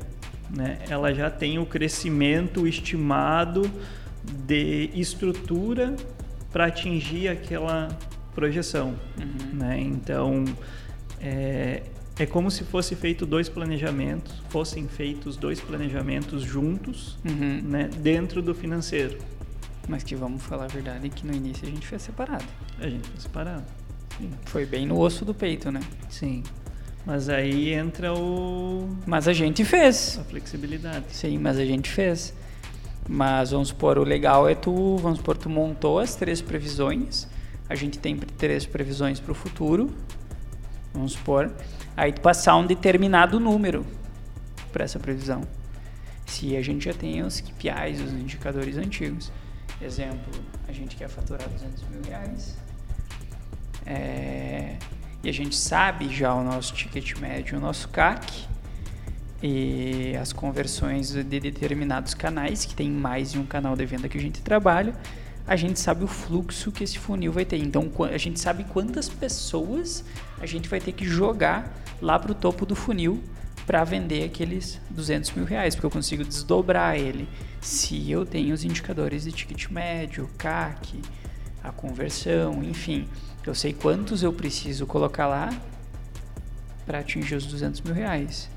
[0.49, 3.69] né, ela já tem o crescimento estimado
[4.45, 5.95] de estrutura
[6.51, 7.89] para atingir aquela
[8.33, 8.95] projeção.
[9.19, 9.57] Uhum.
[9.57, 9.79] Né?
[9.81, 10.45] Então,
[11.19, 11.83] é,
[12.19, 17.61] é como se fosse feito dois planejamentos, fossem feitos dois planejamentos juntos, uhum.
[17.63, 19.17] né, dentro do financeiro.
[19.87, 22.45] Mas que vamos falar a verdade que no início a gente fez separado.
[22.79, 23.63] A gente fez separado.
[24.17, 24.31] Sim.
[24.45, 25.79] Foi bem no osso do peito, né?
[26.09, 26.43] Sim.
[27.05, 28.89] Mas aí entra o.
[29.05, 30.19] Mas a gente fez.
[30.19, 31.05] A flexibilidade.
[31.09, 32.33] Sim, mas a gente fez.
[33.07, 37.27] Mas vamos supor, o legal é tu, vamos supor, tu montou as três previsões.
[37.69, 39.89] A gente tem três previsões para o futuro
[40.97, 41.51] vamos supor,
[41.97, 43.85] aí tu passar um determinado número
[44.71, 45.41] para essa previsão.
[46.27, 49.31] Se a gente já tem os KPIs, os indicadores antigos.
[49.81, 50.31] Exemplo,
[50.67, 52.57] a gente quer faturar 200 mil reais.
[53.85, 54.75] É,
[55.23, 58.45] e a gente sabe já o nosso ticket médio, o nosso CAC
[59.41, 64.17] e as conversões de determinados canais, que tem mais de um canal de venda que
[64.17, 64.93] a gente trabalha,
[65.47, 67.57] a gente sabe o fluxo que esse funil vai ter.
[67.57, 70.03] Então, a gente sabe quantas pessoas
[70.41, 73.23] a gente vai ter que jogar lá para o topo do funil
[73.65, 77.27] para vender aqueles 200 mil reais, porque eu consigo desdobrar ele
[77.61, 81.01] se eu tenho os indicadores de ticket médio, CAC,
[81.63, 83.07] a conversão, enfim.
[83.45, 85.49] Eu sei quantos eu preciso colocar lá
[86.85, 88.49] para atingir os 200 mil reais.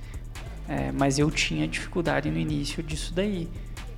[0.68, 3.48] É, mas eu tinha dificuldade no início disso daí.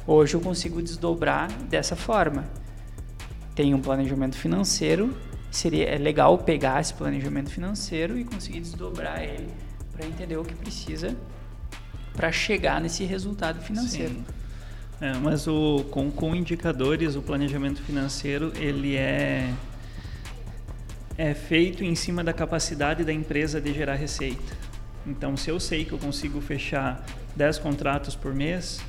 [0.06, 2.44] Hoje eu consigo desdobrar dessa forma
[3.54, 5.14] tem um planejamento financeiro,
[5.50, 9.48] seria é legal pegar esse planejamento financeiro e conseguir desdobrar ele
[9.92, 11.16] para entender o que precisa
[12.14, 14.16] para chegar nesse resultado financeiro.
[15.00, 19.52] É, mas o, com, com indicadores, o planejamento financeiro ele é,
[21.18, 24.56] é feito em cima da capacidade da empresa de gerar receita.
[25.06, 28.80] Então, se eu sei que eu consigo fechar 10 contratos por mês,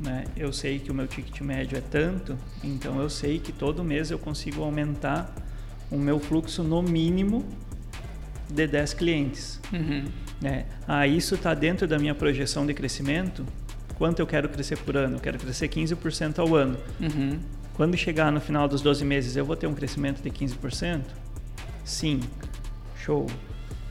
[0.00, 0.24] né?
[0.36, 4.10] Eu sei que o meu ticket médio é tanto, então eu sei que todo mês
[4.10, 5.34] eu consigo aumentar
[5.90, 7.44] o meu fluxo no mínimo
[8.50, 9.60] de 10 clientes.
[9.72, 10.04] Uhum.
[10.40, 10.66] Né?
[10.86, 13.46] Ah, isso está dentro da minha projeção de crescimento.
[13.96, 15.16] Quanto eu quero crescer por ano?
[15.16, 16.76] Eu quero crescer 15% ao ano.
[17.00, 17.38] Uhum.
[17.74, 21.02] Quando chegar no final dos 12 meses, eu vou ter um crescimento de 15%?
[21.84, 22.20] Sim.
[22.96, 23.26] Show.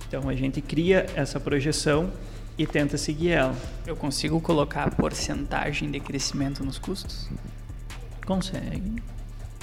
[0.07, 2.11] Então a gente cria essa projeção
[2.57, 3.55] e tenta seguir ela.
[3.85, 7.29] Eu consigo colocar a porcentagem de crescimento nos custos?
[8.25, 9.01] Consegue.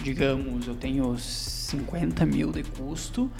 [0.02, 3.30] Digamos, eu tenho 50 mil de custo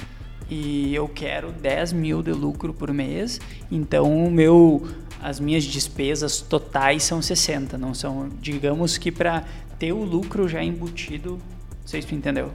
[0.48, 4.86] e eu quero 10 mil de lucro por mês, então o meu,
[5.22, 9.44] as minhas despesas totais são 60, não são, digamos que para
[9.78, 12.50] ter o lucro já embutido, não sei se entendeu.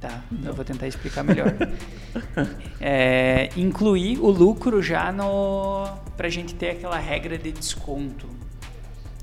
[0.00, 1.54] Tá, eu vou tentar explicar melhor.
[2.80, 8.26] é, incluir o lucro já no para a gente ter aquela regra de desconto.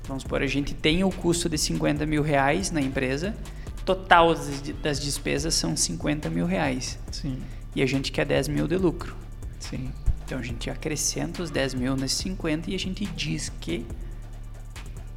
[0.06, 3.34] Vamos supor, a gente tem o custo de 50 mil reais na empresa,
[3.84, 4.34] total
[4.82, 6.98] das despesas são 50 mil reais.
[7.10, 7.42] Sim.
[7.74, 9.16] E a gente quer 10 mil de lucro.
[9.58, 9.90] Sim.
[10.24, 13.86] Então a gente acrescenta os 10 mil nesses 50 e a gente diz que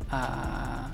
[0.09, 0.89] a,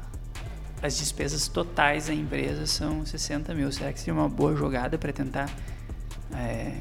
[0.82, 3.72] as despesas totais da empresa são 60 mil.
[3.72, 5.50] Será que seria uma boa jogada para tentar
[6.36, 6.74] é,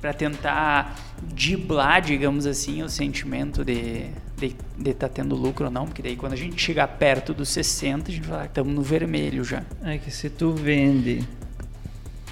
[0.00, 5.86] para tentar diblar, digamos assim, o sentimento de de estar tá tendo lucro ou não,
[5.86, 9.42] porque daí quando a gente chegar perto dos 60, a gente fala, estamos no vermelho
[9.42, 9.64] já.
[9.82, 11.24] É que se tu vende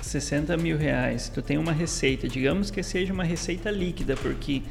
[0.01, 4.63] 60 mil reais, tu tem uma receita, digamos que seja uma receita líquida, porque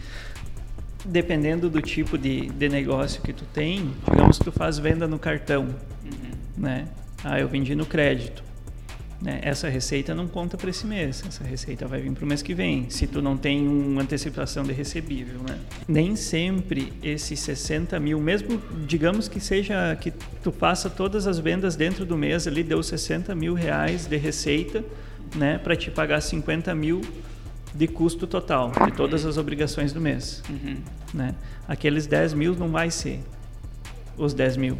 [1.04, 5.20] dependendo do tipo de, de negócio que tu tem, digamos que tu faz venda no
[5.20, 6.32] cartão, uhum.
[6.58, 6.88] né?
[7.24, 8.45] Ah, eu vendi no crédito.
[9.22, 9.40] Né?
[9.42, 12.54] Essa receita não conta para esse mês, essa receita vai vir para o mês que
[12.54, 15.40] vem, se tu não tem uma antecipação de recebível.
[15.48, 15.58] Né?
[15.88, 20.12] Nem sempre esses 60 mil, mesmo digamos que seja que
[20.44, 24.84] tu faça todas as vendas dentro do mês, ali deu 60 mil reais de receita
[25.36, 27.02] né, para te pagar 50 mil
[27.74, 30.42] de custo total de todas as obrigações do mês.
[30.50, 30.78] Uhum.
[31.14, 31.36] Né?
[31.68, 33.20] Aqueles 10 mil não vai ser
[34.18, 34.78] os 10 mil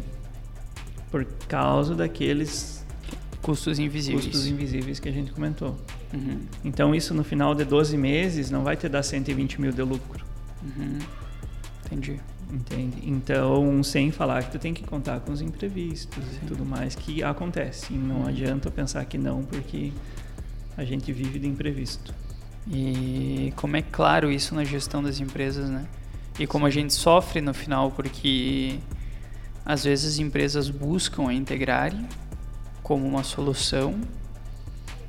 [1.10, 2.85] por causa daqueles
[3.46, 4.24] Custos invisíveis.
[4.24, 5.76] Custos invisíveis que a gente comentou.
[6.12, 6.40] Uhum.
[6.64, 10.26] Então, isso no final de 12 meses não vai te dar 120 mil de lucro.
[10.64, 10.98] Uhum.
[11.84, 12.20] Entendi.
[12.52, 12.96] Entende?
[13.04, 16.40] Então, sem falar que tu tem que contar com os imprevistos Sim.
[16.42, 17.94] e tudo mais que acontece.
[17.94, 18.26] E não uhum.
[18.26, 19.92] adianta pensar que não, porque
[20.76, 22.12] a gente vive de imprevisto.
[22.66, 25.86] E como é claro isso na gestão das empresas, né?
[26.36, 28.80] E como a gente sofre no final, porque
[29.64, 32.04] às vezes as empresas buscam a integrarem
[32.86, 33.96] como uma solução,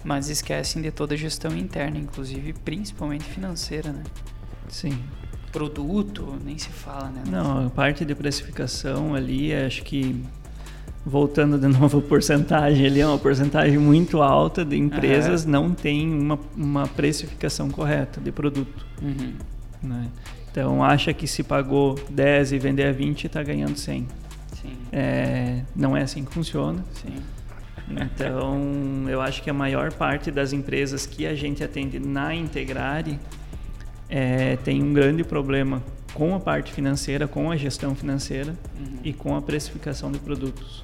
[0.03, 4.01] mas esquecem de toda a gestão interna, inclusive principalmente financeira, né?
[4.67, 4.97] Sim.
[5.51, 7.21] Produto, nem se fala, né?
[7.29, 10.19] Não, a parte de precificação ali, acho que
[11.05, 15.51] voltando de novo a porcentagem, ali é uma porcentagem muito alta de empresas uhum.
[15.51, 18.87] não tem uma, uma precificação correta de produto.
[18.99, 19.33] Uhum.
[19.83, 20.07] Né?
[20.49, 24.07] Então acha que se pagou 10 e vender a 20 está ganhando 100.
[24.59, 24.77] Sim.
[24.91, 26.83] É, não é assim que funciona.
[26.95, 27.36] Sim.
[27.89, 33.19] Então, eu acho que a maior parte das empresas que a gente atende na Integrare
[34.09, 35.81] é, tem um grande problema
[36.13, 38.99] com a parte financeira, com a gestão financeira uhum.
[39.03, 40.83] e com a precificação de produtos.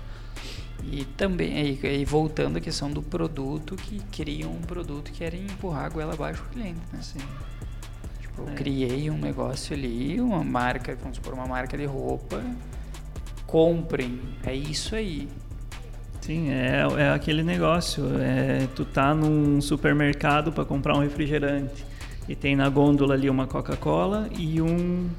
[0.83, 5.35] E também, e, e voltando à questão do produto, que criam um produto que era
[5.35, 6.99] empurrar a goela abaixo do cliente, né?
[7.01, 7.19] Sim.
[8.21, 8.53] Tipo, eu é.
[8.53, 12.43] criei um negócio ali, uma marca, vamos supor, uma marca de roupa,
[13.47, 15.29] comprem, é isso aí.
[16.23, 18.05] Sim, é, é aquele negócio.
[18.17, 21.85] É, tu tá num supermercado para comprar um refrigerante
[22.29, 25.09] e tem na gôndola ali uma Coca-Cola e um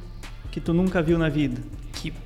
[0.50, 1.60] que tu nunca viu na vida.
[1.92, 2.16] Tipo.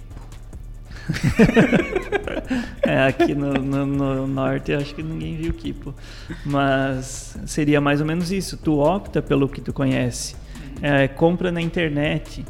[2.87, 5.93] é, aqui no, no, no, norte acho que ninguém viu Kipo.
[6.47, 8.57] Mas seria mais ou menos isso.
[8.57, 10.37] Tu opta pelo que tu conhece.
[10.81, 12.45] É, compra na internet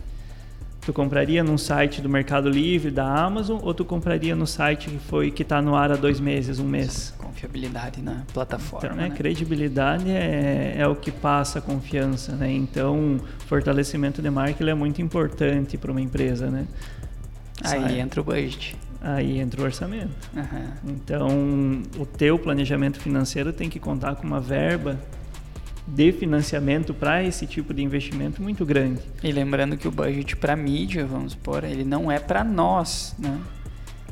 [0.88, 4.98] Tu compraria num site do Mercado Livre, da Amazon, ou tu compraria no site que
[4.98, 7.12] foi que está no ar há dois meses, um mês?
[7.18, 8.86] Confiabilidade na plataforma.
[8.86, 9.10] Então, né?
[9.10, 9.14] né?
[9.14, 12.50] Credibilidade é, é o que passa confiança, né?
[12.50, 16.66] Então, fortalecimento de marca é muito importante para uma empresa, né?
[17.62, 18.00] Aí Sai.
[18.00, 18.74] entra o budget.
[19.02, 20.16] Aí entra o orçamento.
[20.34, 20.92] Uhum.
[20.94, 24.98] Então, o teu planejamento financeiro tem que contar com uma verba
[25.94, 29.00] de financiamento para esse tipo de investimento muito grande.
[29.22, 33.38] E lembrando que o budget para mídia, vamos supor, ele não é para nós, né?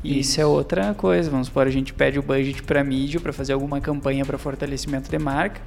[0.03, 0.31] E isso.
[0.31, 1.29] isso é outra coisa.
[1.29, 5.09] Vamos supor, a gente pede o budget para mídia para fazer alguma campanha para fortalecimento
[5.09, 5.61] de marca.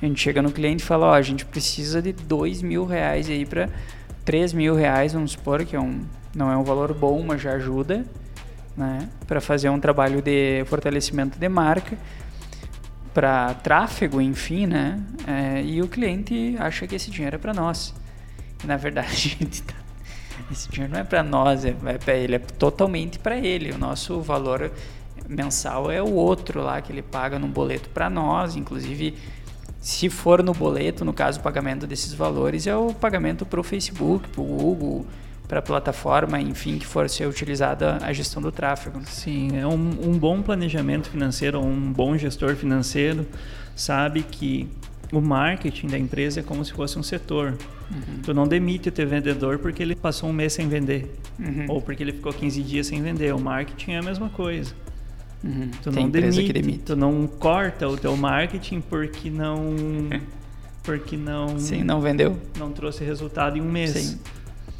[0.00, 3.28] A gente chega no cliente e fala, ó, a gente precisa de dois mil reais
[3.28, 3.68] aí para
[4.24, 6.00] três mil reais, vamos supor, que é um,
[6.34, 8.04] não é um valor bom, mas já ajuda,
[8.76, 9.08] né?
[9.26, 11.96] Para fazer um trabalho de fortalecimento de marca
[13.16, 15.00] para tráfego, enfim, né?
[15.26, 17.94] É, e o cliente acha que esse dinheiro é para nós.
[18.62, 19.74] E, na verdade, tá,
[20.52, 21.74] esse dinheiro não é para nós, é,
[22.06, 23.72] é ele é totalmente para ele.
[23.72, 24.70] O nosso valor
[25.26, 29.16] mensal é o outro lá que ele paga no boleto para nós, inclusive
[29.80, 33.62] se for no boleto, no caso o pagamento desses valores é o pagamento para o
[33.62, 35.06] Facebook, para o Google,
[35.48, 39.00] para a plataforma, enfim, que for ser utilizada a gestão do tráfego.
[39.04, 43.26] Sim, é um, um bom planejamento financeiro, um bom gestor financeiro
[43.74, 44.68] sabe que
[45.12, 47.56] o marketing da empresa é como se fosse um setor.
[47.90, 48.22] Uhum.
[48.24, 51.66] Tu não demite o teu vendedor porque ele passou um mês sem vender uhum.
[51.68, 53.32] ou porque ele ficou 15 dias sem vender.
[53.32, 54.74] O marketing é a mesma coisa.
[55.44, 55.70] Uhum.
[55.82, 59.60] Tu Tem não demite, demite, tu não corta o teu marketing porque não
[60.82, 63.90] porque não Sim, não vendeu, não trouxe resultado em um mês.
[63.90, 64.18] Sim.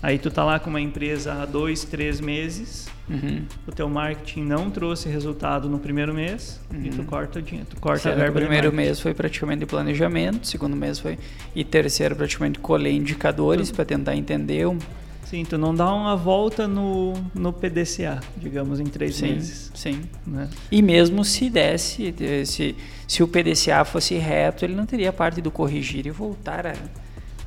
[0.03, 3.45] Aí tu tá lá com uma empresa há dois, três meses, uhum.
[3.67, 6.85] o teu marketing não trouxe resultado no primeiro mês uhum.
[6.85, 7.07] e tu uhum.
[7.07, 8.39] corta o dinheiro, tu corta a verba.
[8.39, 11.19] O primeiro mês foi praticamente de planejamento, segundo mês foi
[11.55, 14.79] e terceiro praticamente colher indicadores para tentar entender um
[15.27, 19.73] Sim, tu não dá uma volta no, no PDCA, digamos, em três sim, meses.
[19.75, 20.03] Sim.
[20.25, 20.49] Né?
[20.71, 22.15] E mesmo se desse,
[22.47, 22.77] se,
[23.09, 26.75] se o PDCA fosse reto, ele não teria parte do corrigir e voltar a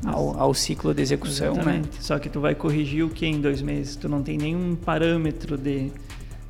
[0.06, 1.62] ao, ao ciclo de execução, né?
[1.62, 1.88] Exatamente.
[1.88, 1.98] né?
[2.00, 3.96] Só que tu vai corrigir o que em dois meses?
[3.96, 5.92] Tu não tem nenhum parâmetro de,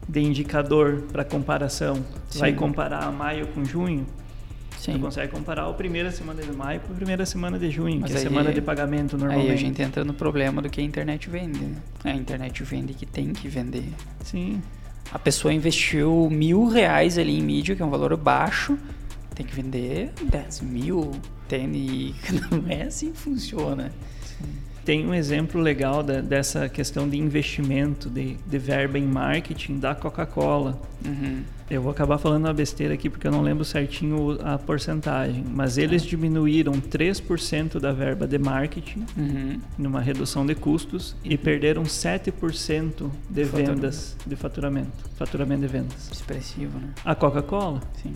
[0.07, 2.03] de indicador para comparação.
[2.29, 2.39] Sim.
[2.39, 4.05] Vai comparar maio com junho?
[4.77, 4.93] Sim.
[4.93, 8.11] Tu consegue comparar a primeira semana de maio com a primeira semana de junho, Mas
[8.11, 9.49] que é a semana de pagamento normalmente.
[9.49, 11.59] Aí a gente entra no problema do que a internet vende.
[11.59, 11.75] Né?
[12.05, 13.89] A internet vende que tem que vender.
[14.23, 14.61] Sim.
[15.11, 18.77] A pessoa investiu mil reais ali em mídia, que é um valor baixo,
[19.35, 21.11] tem que vender 10 mil
[21.49, 22.15] tênis.
[22.49, 23.91] Não é assim que funciona.
[24.85, 29.93] Tem um exemplo legal da, dessa questão de investimento, de, de verba em marketing da
[29.93, 30.79] Coca-Cola.
[31.05, 31.43] Uhum.
[31.69, 35.77] Eu vou acabar falando uma besteira aqui porque eu não lembro certinho a porcentagem, mas
[35.77, 39.59] eles diminuíram 3% da verba de marketing Uhum.
[39.77, 43.51] numa redução de custos e perderam 7% de Faturamento.
[43.75, 46.09] vendas, de faturamento, faturamento de vendas.
[46.11, 46.89] Expressivo, né?
[47.05, 48.13] A Coca-Cola, Sim.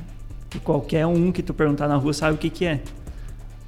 [0.50, 2.82] que qualquer um que tu perguntar na rua sabe o que, que é.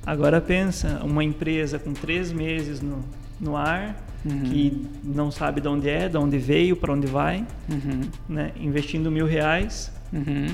[0.06, 2.99] Agora pensa, uma empresa com três meses no,
[3.39, 3.95] no ar,
[4.26, 4.41] Uhum.
[4.41, 8.01] que não sabe de onde é, de onde veio, para onde vai, Uhum.
[8.28, 8.51] né?
[8.60, 10.47] investindo mil reais Uhum.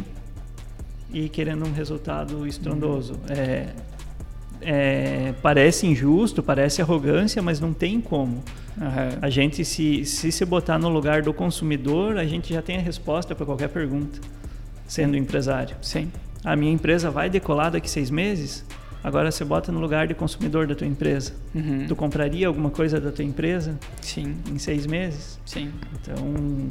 [1.13, 3.13] e querendo um resultado estrondoso.
[3.29, 3.67] É,
[4.61, 8.43] é, parece injusto, parece arrogância, mas não tem como.
[9.21, 12.81] A gente, se, se se botar no lugar do consumidor, a gente já tem a
[12.81, 14.19] resposta para qualquer pergunta,
[14.87, 15.75] sendo empresário.
[15.81, 16.11] Sim.
[16.43, 18.65] A minha empresa vai decolar daqui seis meses?
[19.03, 21.33] Agora você bota no lugar de consumidor da tua empresa.
[21.55, 21.85] Uhum.
[21.87, 24.35] Tu compraria alguma coisa da tua empresa Sim.
[24.49, 25.39] em seis meses?
[25.45, 25.71] Sim.
[25.95, 26.69] Então,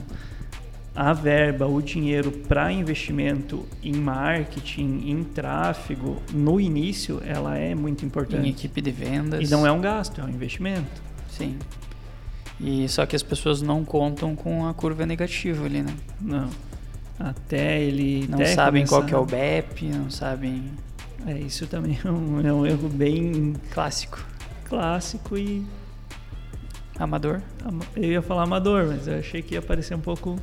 [0.95, 8.05] a verba, o dinheiro para investimento em marketing, em tráfego, no início, ela é muito
[8.05, 8.49] Em importante.
[8.49, 9.49] equipe de vendas.
[9.49, 11.03] E não é um gasto, é um investimento.
[11.29, 11.57] Sim.
[12.61, 15.95] E só que as pessoas não contam com a curva negativa ali, né?
[16.21, 16.49] Não.
[17.19, 18.27] Até ele.
[18.29, 20.65] Não até sabem qual que é o começar- BEP, não sabem.
[21.27, 24.19] É, isso também é um, é um erro bem Clássico.
[24.65, 25.65] clássico e.
[26.99, 27.41] Amador.
[27.65, 30.39] ama- Eu ia falar amador, mas eu achei que ia parecer um pouco.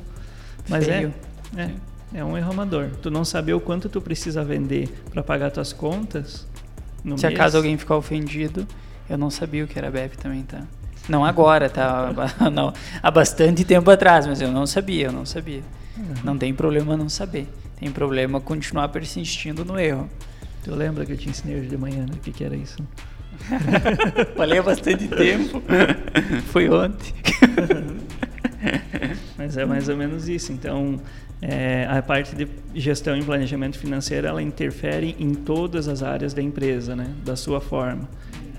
[0.68, 1.12] Mas Feio.
[1.56, 1.62] é.
[2.14, 2.90] É, é um erro amador.
[3.02, 6.46] Tu não saber o quanto tu precisa vender para pagar tuas contas.
[7.04, 8.66] No Se mês, acaso alguém ficar ofendido,
[9.08, 10.62] eu não sabia o que era BEP também, tá?
[11.08, 12.12] Não agora, tá?
[12.52, 12.72] Não,
[13.02, 15.62] há bastante tempo atrás, mas eu não sabia, eu não sabia.
[15.96, 16.04] Uhum.
[16.22, 17.48] Não tem problema não saber.
[17.80, 20.06] Tem problema continuar persistindo no erro.
[20.68, 22.12] Tu lembra que eu te ensinei hoje de manhã, né?
[22.12, 22.76] O que, que era isso?
[24.36, 25.62] Falei há bastante tempo.
[26.52, 27.14] Foi ontem.
[29.38, 30.52] Mas é mais ou menos isso.
[30.52, 31.00] Então,
[31.40, 36.42] é, a parte de gestão e planejamento financeiro, ela interfere em todas as áreas da
[36.42, 37.14] empresa, né?
[37.24, 38.06] Da sua forma.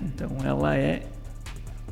[0.02, 1.06] Então, ela é,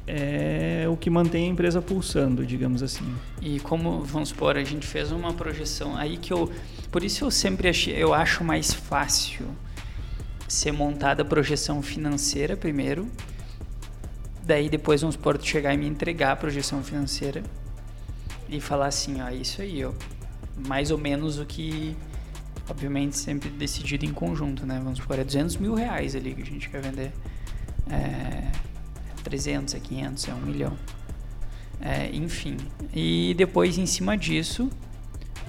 [0.05, 3.07] é o que mantém a empresa pulsando, digamos assim.
[3.41, 6.51] E como, vamos supor, a gente fez uma projeção aí que eu.
[6.91, 9.47] Por isso eu sempre achei, eu acho mais fácil
[10.49, 13.07] ser montada a projeção financeira primeiro.
[14.43, 17.43] Daí depois vamos supor, tu chegar e me entregar a projeção financeira
[18.49, 19.93] e falar assim, ó, isso aí, ó.
[20.67, 21.95] Mais ou menos o que,
[22.69, 24.81] obviamente, sempre decidido em conjunto, né?
[24.83, 27.13] Vamos supor, é 200 mil reais ali que a gente quer vender.
[27.91, 28.51] É
[29.23, 30.77] 300, é 500, é 1 milhão.
[31.81, 32.57] É, enfim.
[32.95, 34.71] E depois, em cima disso,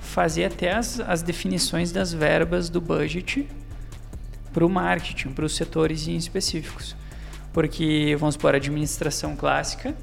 [0.02, 3.48] fazer até as, as definições das verbas do budget
[4.54, 6.96] para o marketing, para os setores em específicos.
[7.54, 9.96] Porque, vamos supor, a administração clássica,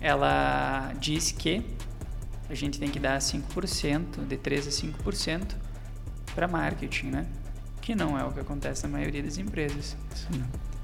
[0.00, 1.64] ela diz que
[2.48, 5.42] a gente tem que dar 5%, de 3 a 5%
[6.34, 7.26] para marketing, né?
[7.80, 9.96] Que não é o que acontece na maioria das empresas.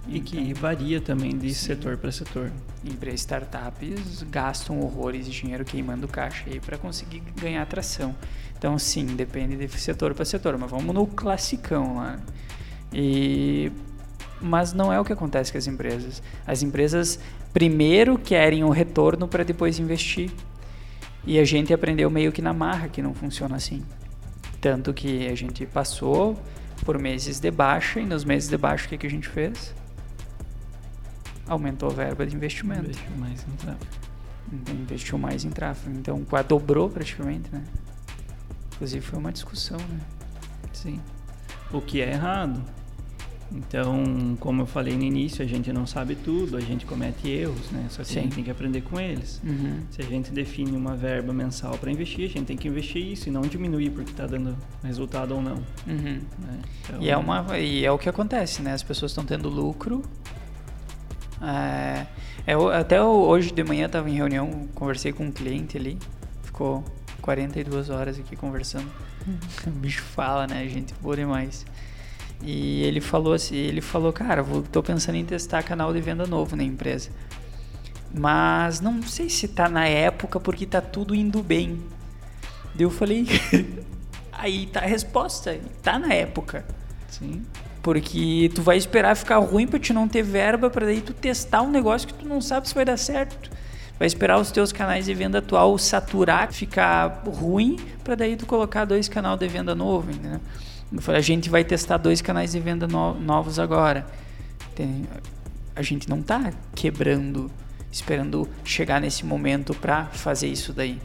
[0.08, 1.66] E que Então, varia também de Sim.
[1.66, 2.50] setor para setor.
[2.82, 8.14] empresas startups gastam horrores de dinheiro queimando caixa aí para conseguir ganhar atração.
[8.56, 12.18] Então, sim, depende de setor para setor, mas vamos no classicão lá.
[12.92, 13.70] E
[14.40, 16.22] mas não é o que acontece com as empresas.
[16.46, 17.20] As empresas
[17.52, 20.30] primeiro querem o retorno para depois investir.
[21.26, 23.82] E a gente aprendeu meio que na marra que não funciona assim.
[24.60, 26.38] Tanto que a gente passou
[26.84, 29.74] por meses de baixa e nos meses de baixa o que, que a gente fez?
[31.46, 32.84] Aumentou a verba de investimento.
[32.84, 34.00] Investiu mais em tráfego.
[34.52, 35.96] Então, investiu mais em tráfego.
[35.96, 37.62] Então, dobrou praticamente, né?
[38.74, 40.00] Inclusive, foi uma discussão, né?
[40.72, 41.00] Sim.
[41.70, 42.64] O que é errado.
[43.52, 47.70] Então, como eu falei no início, a gente não sabe tudo, a gente comete erros,
[47.72, 47.86] né?
[47.90, 48.18] Só que Sim.
[48.18, 49.40] a gente tem que aprender com eles.
[49.44, 49.80] Uhum.
[49.90, 53.28] Se a gente define uma verba mensal para investir, a gente tem que investir isso
[53.28, 55.56] e não diminuir porque está dando resultado ou não.
[55.86, 56.20] Uhum.
[56.38, 56.58] né?
[56.84, 58.72] Então, E, é uma, e é o que acontece, né?
[58.72, 60.02] As pessoas estão tendo lucro.
[61.42, 62.06] É,
[62.46, 65.98] é, até hoje de manhã estava em reunião, conversei com um cliente ali.
[66.44, 66.84] Ficou
[67.20, 68.88] 42 horas aqui conversando.
[69.66, 70.66] O bicho fala, né?
[70.66, 71.66] Gente boa demais.
[72.42, 76.26] E ele falou assim, ele falou, cara, vou, tô pensando em testar canal de venda
[76.26, 77.10] novo na empresa.
[78.12, 81.80] Mas não sei se tá na época porque tá tudo indo bem.
[82.74, 83.26] Daí eu falei,
[84.32, 86.64] aí tá a resposta, tá na época.
[87.08, 87.44] Sim.
[87.82, 91.62] Porque tu vai esperar ficar ruim pra te não ter verba pra daí tu testar
[91.62, 93.50] um negócio que tu não sabe se vai dar certo.
[93.98, 98.86] Vai esperar os teus canais de venda atual saturar, ficar ruim, pra daí tu colocar
[98.86, 100.40] dois canais de venda novo, entendeu?
[100.92, 104.06] Eu falei, a gente vai testar dois canais de venda no, novos agora.
[104.74, 105.06] Tem,
[105.74, 107.50] a gente não está quebrando,
[107.92, 110.98] esperando chegar nesse momento para fazer isso daí.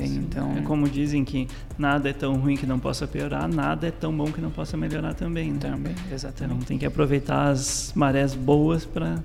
[0.00, 3.90] Então, é como dizem que nada é tão ruim que não possa piorar, nada é
[3.90, 5.50] tão bom que não possa melhorar também.
[5.50, 5.58] Né?
[5.58, 6.54] Também, exatamente.
[6.54, 9.18] Então tem que aproveitar as marés boas para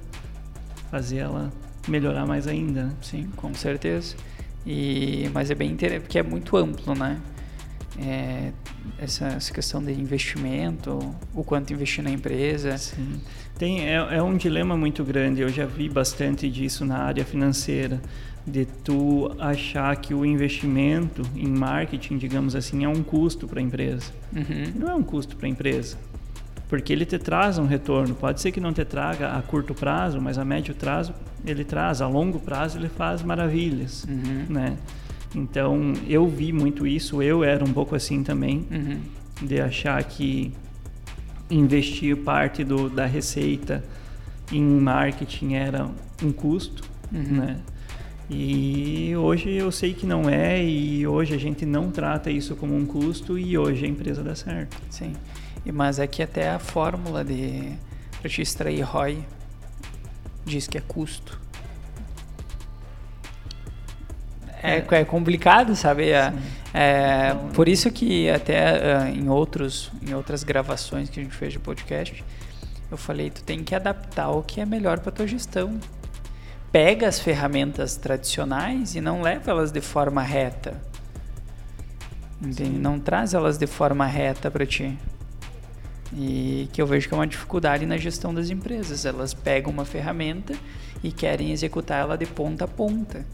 [0.90, 1.52] fazer ela
[1.88, 2.86] melhorar mais ainda.
[2.86, 2.92] Né?
[3.02, 4.16] Sim, com certeza.
[4.66, 7.22] E mas é bem interessante porque é muito amplo, né?
[8.00, 8.52] É,
[9.00, 11.00] essa, essa, questão de investimento,
[11.34, 12.78] o quanto investir na empresa.
[12.78, 13.20] Sim.
[13.58, 18.00] Tem, é, é um dilema muito grande, eu já vi bastante disso na área financeira,
[18.46, 23.64] de tu achar que o investimento em marketing, digamos assim, é um custo para a
[23.64, 24.12] empresa.
[24.34, 24.74] Uhum.
[24.76, 25.98] Não é um custo para a empresa,
[26.70, 28.16] porque ele te traz um retorno.
[28.16, 31.14] Pode ser que não te traga a curto prazo, mas a médio prazo
[31.46, 34.46] ele traz, a longo prazo ele faz maravilhas, uhum.
[34.48, 34.78] né?
[35.36, 39.00] Então eu vi muito isso, eu era um pouco assim também, uhum.
[39.42, 40.54] de achar que
[41.50, 43.84] investir parte do, da receita
[44.52, 45.90] em marketing era
[46.24, 47.38] um custo, uhum.
[47.38, 47.58] né?
[48.30, 52.76] E hoje eu sei que não é, e hoje a gente não trata isso como
[52.76, 54.78] um custo, e hoje a empresa dá certo.
[54.90, 55.14] Sim,
[55.74, 57.72] mas é que até a fórmula de
[58.20, 59.20] para te extrair ROI
[60.46, 61.40] diz que é custo.
[64.62, 66.10] É, é, é complicado, sabe?
[66.10, 66.34] É,
[66.74, 71.54] é, por isso que até uh, em, outros, em outras gravações que a gente fez
[71.54, 72.24] de podcast,
[72.90, 75.80] eu falei, tu tem que adaptar o que é melhor para tua gestão.
[76.72, 80.80] Pega as ferramentas tradicionais e não leva elas de forma reta.
[82.42, 82.78] Entende?
[82.78, 84.98] Não traz elas de forma reta para ti.
[86.14, 89.06] E que eu vejo que é uma dificuldade na gestão das empresas.
[89.06, 90.54] Elas pegam uma ferramenta
[91.04, 93.26] e querem executar ela de ponta a ponta.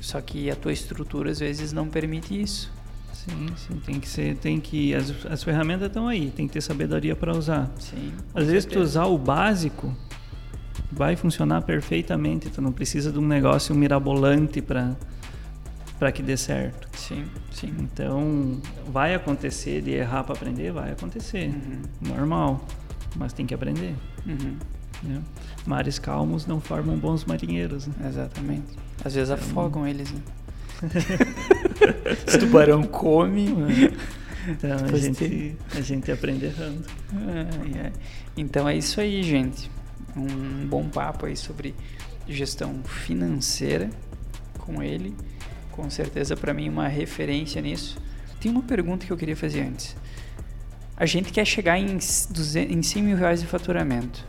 [0.00, 2.72] Só que a tua estrutura às vezes não permite isso.
[3.12, 6.60] Sim, sim, tem que ser, tem que as, as ferramentas estão aí, tem que ter
[6.62, 7.70] sabedoria para usar.
[7.78, 8.12] Sim.
[8.34, 8.80] Às vezes certeza.
[8.80, 9.94] tu usar o básico
[10.90, 14.96] vai funcionar perfeitamente, tu não precisa de um negócio mirabolante para
[15.98, 16.88] para que dê certo.
[16.96, 17.74] Sim, sim.
[17.78, 21.48] Então, vai acontecer de errar para aprender, vai acontecer.
[21.50, 21.82] Uhum.
[22.16, 22.64] Normal,
[23.16, 23.94] mas tem que aprender.
[24.26, 24.56] Uhum.
[25.02, 25.20] Né?
[25.66, 27.86] Mares calmos não formam bons marinheiros.
[27.86, 28.08] Né?
[28.08, 28.76] Exatamente.
[29.04, 30.20] Às vezes então, afogam eles, né?
[32.26, 33.48] Se tubarão come.
[34.48, 36.84] Então a gente, a gente aprende errando.
[37.74, 37.92] É, é.
[38.36, 39.70] Então é isso aí, gente.
[40.16, 41.74] Um bom papo aí sobre
[42.28, 43.90] gestão financeira
[44.58, 45.14] com ele.
[45.70, 47.98] Com certeza para mim uma referência nisso.
[48.40, 49.96] Tem uma pergunta que eu queria fazer antes.
[50.96, 54.24] A gente quer chegar em, 200, em 100 mil reais de faturamento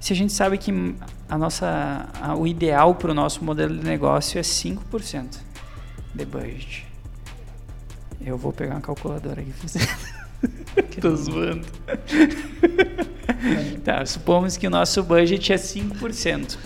[0.00, 0.72] se a gente sabe que
[1.28, 5.38] a nossa, a, o ideal para o nosso modelo de negócio é 5%
[6.14, 6.86] de budget.
[8.20, 9.52] Eu vou pegar uma calculadora aqui.
[11.00, 11.66] Tô zoando.
[13.84, 16.58] tá, supomos que o nosso budget é 5%.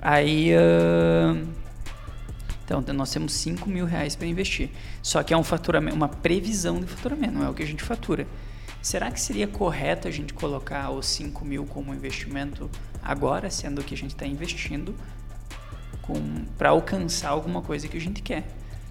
[0.00, 0.52] Aí.
[0.54, 1.46] Uh,
[2.64, 4.70] então, nós temos 5 mil reais para investir.
[5.02, 7.82] Só que é um faturamento, uma previsão de faturamento, não é o que a gente
[7.82, 8.26] fatura.
[8.84, 12.70] Será que seria correto a gente colocar os 5 mil como investimento
[13.02, 14.94] agora, sendo que a gente está investindo
[16.58, 18.46] para alcançar alguma coisa que a gente quer?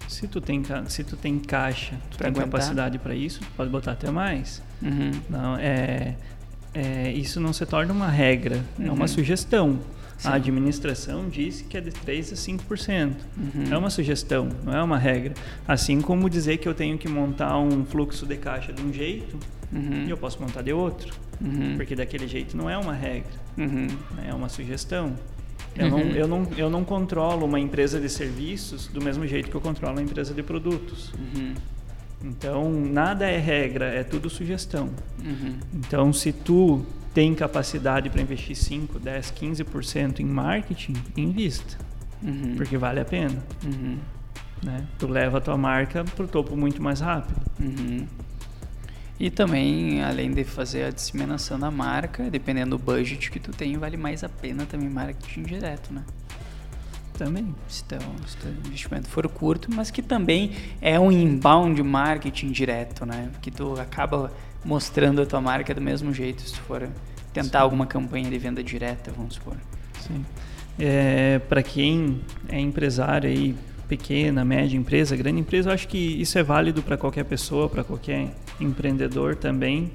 [0.08, 2.60] Se tu tem, se tu tem caixa, tu pra tem aguentar?
[2.60, 4.64] capacidade para isso, tu pode botar até mais.
[4.82, 5.12] Uhum.
[5.30, 6.16] Não, é,
[6.74, 8.88] é, isso não se torna uma regra, uhum.
[8.88, 9.08] é uma uhum.
[9.08, 9.80] sugestão.
[10.18, 10.28] Sim.
[10.28, 13.14] A administração diz que é de 3 a 5%.
[13.38, 13.64] Uhum.
[13.72, 15.36] É uma sugestão, não é uma regra.
[15.68, 19.38] Assim como dizer que eu tenho que montar um fluxo de caixa de um jeito
[19.74, 20.06] Uhum.
[20.06, 21.14] E eu posso montar de outro.
[21.42, 21.76] Uhum.
[21.76, 23.88] Porque daquele jeito não é uma regra, uhum.
[24.16, 24.28] né?
[24.30, 25.16] é uma sugestão.
[25.76, 26.12] Eu, não, uhum.
[26.12, 29.96] eu, não, eu não controlo uma empresa de serviços do mesmo jeito que eu controlo
[29.96, 31.12] uma empresa de produtos.
[31.14, 31.56] Uhum.
[32.24, 34.90] Então, nada é regra, é tudo sugestão.
[35.24, 35.56] Uhum.
[35.74, 41.78] Então, se tu tem capacidade para investir 5, 10, 15% em marketing, invista.
[42.22, 42.56] Uhum.
[42.56, 43.44] Porque vale a pena.
[43.64, 43.98] Uhum.
[44.64, 44.86] Né?
[44.98, 47.42] Tu leva a tua marca para o topo muito mais rápido.
[47.60, 48.08] Uhum.
[49.20, 53.78] E também, além de fazer a disseminação da marca, dependendo do budget que tu tem,
[53.78, 56.04] vale mais a pena também marketing direto, né?
[57.18, 60.52] Também, se, teu, se teu investimento for curto, mas que também
[60.82, 63.30] é um inbound marketing direto, né?
[63.40, 64.32] Que tu acaba
[64.66, 66.90] mostrando a tua marca do mesmo jeito se tu for
[67.32, 67.64] tentar Sim.
[67.64, 69.58] alguma campanha de venda direta, vamos supor.
[70.02, 70.26] Sim.
[70.80, 73.56] É, Para quem é empresário aí,
[73.88, 77.84] pequena, média empresa, grande empresa, eu acho que isso é válido para qualquer pessoa, para
[77.84, 78.34] qualquer
[78.64, 79.92] empreendedor também.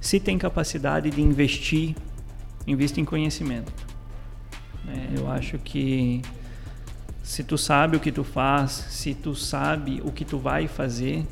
[0.00, 1.94] Se tem capacidade de investir,
[2.66, 3.72] invista em conhecimento.
[4.88, 6.22] É, eu acho que
[7.22, 11.26] se tu sabe o que tu faz, se tu sabe o que tu vai fazer,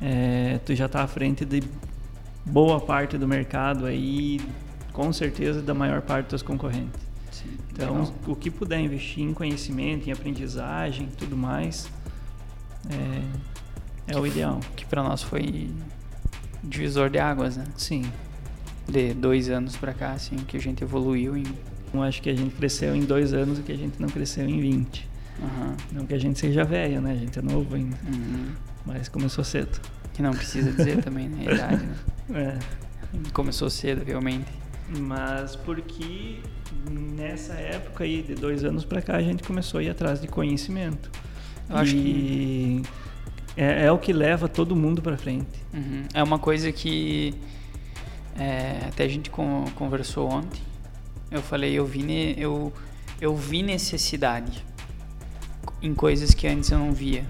[0.00, 1.62] é, tu já está à frente de
[2.44, 4.40] boa parte do mercado aí,
[4.92, 7.00] com certeza da maior parte dos concorrentes.
[7.32, 8.14] Sim, Então, legal.
[8.28, 11.90] o que puder investir em conhecimento, em aprendizagem, tudo mais,
[12.88, 13.22] é,
[14.08, 14.60] é o ideal.
[14.76, 15.70] que para nós foi
[16.62, 17.64] divisor de águas, né?
[17.76, 18.04] Sim.
[18.88, 21.44] De dois anos para cá, assim, que a gente evoluiu em.
[21.92, 24.48] Eu acho que a gente cresceu em dois anos o que a gente não cresceu
[24.48, 25.08] em 20.
[25.42, 25.76] Aham.
[25.92, 27.12] Não que a gente seja velho, né?
[27.12, 28.52] A gente é novo ainda, Uhum.
[28.84, 29.80] mas começou cedo.
[30.14, 31.44] Que não precisa dizer também, né?
[31.50, 31.94] A idade, né?
[32.34, 32.58] É.
[33.32, 34.46] Começou cedo, realmente.
[35.00, 36.40] Mas porque
[36.90, 40.26] nessa época aí, de dois anos pra cá, a gente começou a ir atrás de
[40.28, 41.10] conhecimento.
[41.70, 42.82] Eu acho e
[43.58, 45.46] é, é o que leva todo mundo pra frente.
[45.74, 46.04] Uhum.
[46.14, 47.34] É uma coisa que
[48.38, 50.62] é, até a gente con- conversou ontem.
[51.30, 52.72] Eu falei, eu vi, eu,
[53.20, 54.64] eu vi necessidade
[55.82, 57.24] em coisas que antes eu não via.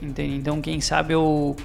[0.00, 0.36] Entende?
[0.36, 1.56] Então, quem sabe eu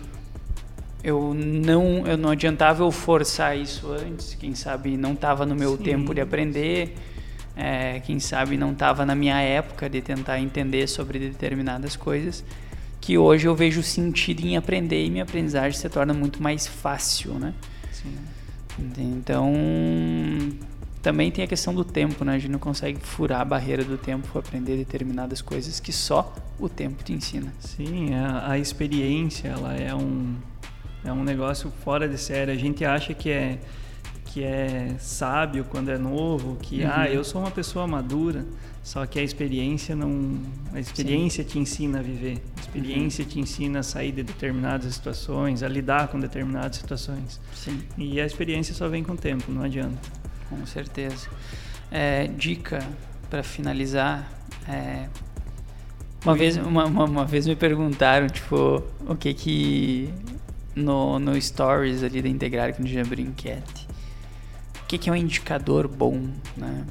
[1.03, 4.35] eu não eu não adiantava eu forçar isso antes.
[4.35, 5.83] Quem sabe não estava no meu Sim.
[5.83, 6.95] tempo de aprender.
[7.55, 12.43] É, quem sabe não estava na minha época de tentar entender sobre determinadas coisas
[13.01, 17.33] que hoje eu vejo sentido em aprender e minha aprendizagem se torna muito mais fácil,
[17.33, 17.53] né?
[17.91, 18.15] Sim.
[18.97, 19.51] Então,
[21.01, 22.35] também tem a questão do tempo, né?
[22.35, 26.33] A gente não consegue furar a barreira do tempo para aprender determinadas coisas que só
[26.59, 27.51] o tempo te ensina.
[27.59, 30.35] Sim, a, a experiência ela é um
[31.03, 32.51] é um negócio fora de série.
[32.51, 33.59] A gente acha que é
[34.33, 36.89] que é sábio quando é novo, que Uhum.
[36.93, 38.45] ah, eu sou uma pessoa madura,
[38.83, 40.39] só que a experiência não
[40.73, 42.41] a experiência te ensina a viver.
[42.57, 47.39] A experiência te ensina a sair de determinadas situações, a lidar com determinadas situações.
[47.53, 49.97] Sim, E a experiência só vem com o tempo, não adianta.
[50.49, 51.27] com certeza.
[51.91, 52.85] É, dica
[53.29, 54.29] para finalizar.
[54.67, 55.07] é,
[56.23, 60.09] uma, vez, uma, uma, uma vez me perguntaram, tipo, o que que
[60.75, 63.80] no, no Stories ali da Integrar que a gente abriu enquete.
[63.80, 63.80] O
[64.91, 66.27] que que é um indicador bom,
[66.57, 66.85] né,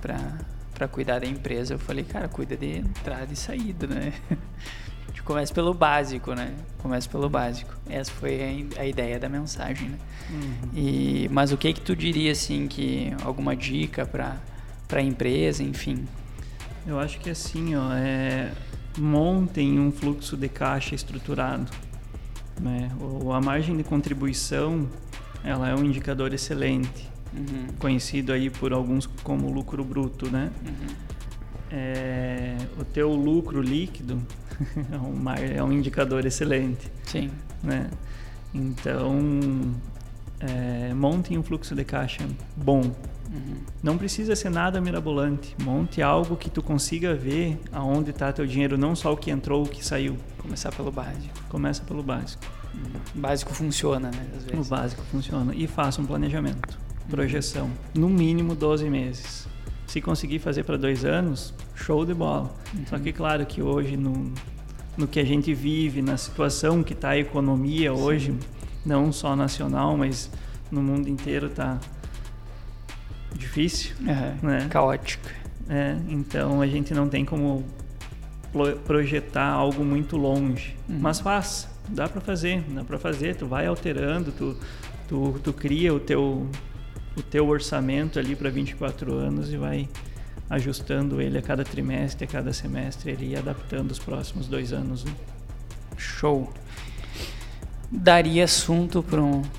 [0.72, 1.74] pra cuidar da empresa?
[1.74, 4.14] Eu falei, cara, cuida de entrada e saída, né?
[4.30, 6.54] A gente começa pelo básico, né?
[6.78, 7.74] Começa pelo básico.
[7.90, 9.98] Essa foi a, a ideia da mensagem, né?
[10.74, 14.36] E, mas o que que tu diria assim que alguma dica para
[14.88, 16.08] para empresa, enfim?
[16.86, 18.50] Eu acho que assim, ó, é,
[18.98, 21.70] montem um fluxo de caixa estruturado.
[22.58, 22.90] Né?
[22.98, 24.88] O, a margem de contribuição,
[25.44, 30.50] ela é um indicador excelente, Uhum, conhecido aí por alguns como lucro bruto, né?
[30.66, 30.94] uhum,
[31.70, 34.20] É, o teu lucro líquido
[34.92, 37.30] é um, é um indicador excelente, sim.
[37.62, 37.88] né?
[38.52, 39.72] Então,
[40.40, 42.26] é, montem um fluxo de caixa
[42.56, 42.90] bom,
[43.32, 45.54] Uhum, Não precisa ser nada mirabolante.
[45.62, 49.62] Monte algo que tu consiga ver aonde está teu dinheiro, não só o que entrou,
[49.62, 50.16] o que saiu.
[50.38, 51.32] começar pelo básico.
[51.48, 52.42] Começa pelo básico.
[52.74, 52.80] Uhum.
[53.14, 54.26] O básico funciona, né?
[54.52, 55.54] O básico funciona.
[55.54, 56.76] E faça um planejamento.
[57.10, 57.70] Projeção.
[57.94, 59.48] No mínimo 12 meses.
[59.86, 62.54] Se conseguir fazer para dois anos, show de bola.
[62.88, 64.32] Só que claro que hoje, no,
[64.96, 68.32] no que a gente vive, na situação que está a economia hoje,
[68.86, 70.30] não só nacional, mas
[70.70, 71.78] no mundo inteiro está
[73.34, 73.94] difícil.
[74.08, 74.66] Aham, né?
[74.70, 75.30] Caótica.
[75.68, 77.64] É, então a gente não tem como
[78.84, 80.98] projetar algo muito longe, Uhum.
[81.00, 83.36] mas faz, dá para fazer, dá para fazer.
[83.36, 84.56] Tu vai alterando, tu,
[85.08, 86.48] tu, tu cria o teu
[87.16, 89.88] o teu orçamento ali para 24 anos e vai
[90.48, 95.04] ajustando ele a cada trimestre, a cada semestre, ele e adaptando os próximos dois anos.
[95.04, 95.12] né?
[95.96, 96.52] Show.
[97.92, 99.04] Daria assunto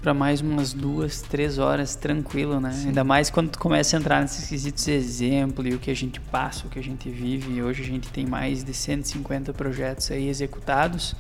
[0.02, 2.72] para mais umas duas, três horas, tranquilo, né?
[2.72, 2.88] Sim.
[2.88, 6.20] Ainda mais quando tu começa a entrar nesses quesitos exemplo e o que a gente
[6.22, 7.62] passa, o que a gente vive.
[7.62, 11.14] Hoje a gente tem mais de 150 projetos aí executados.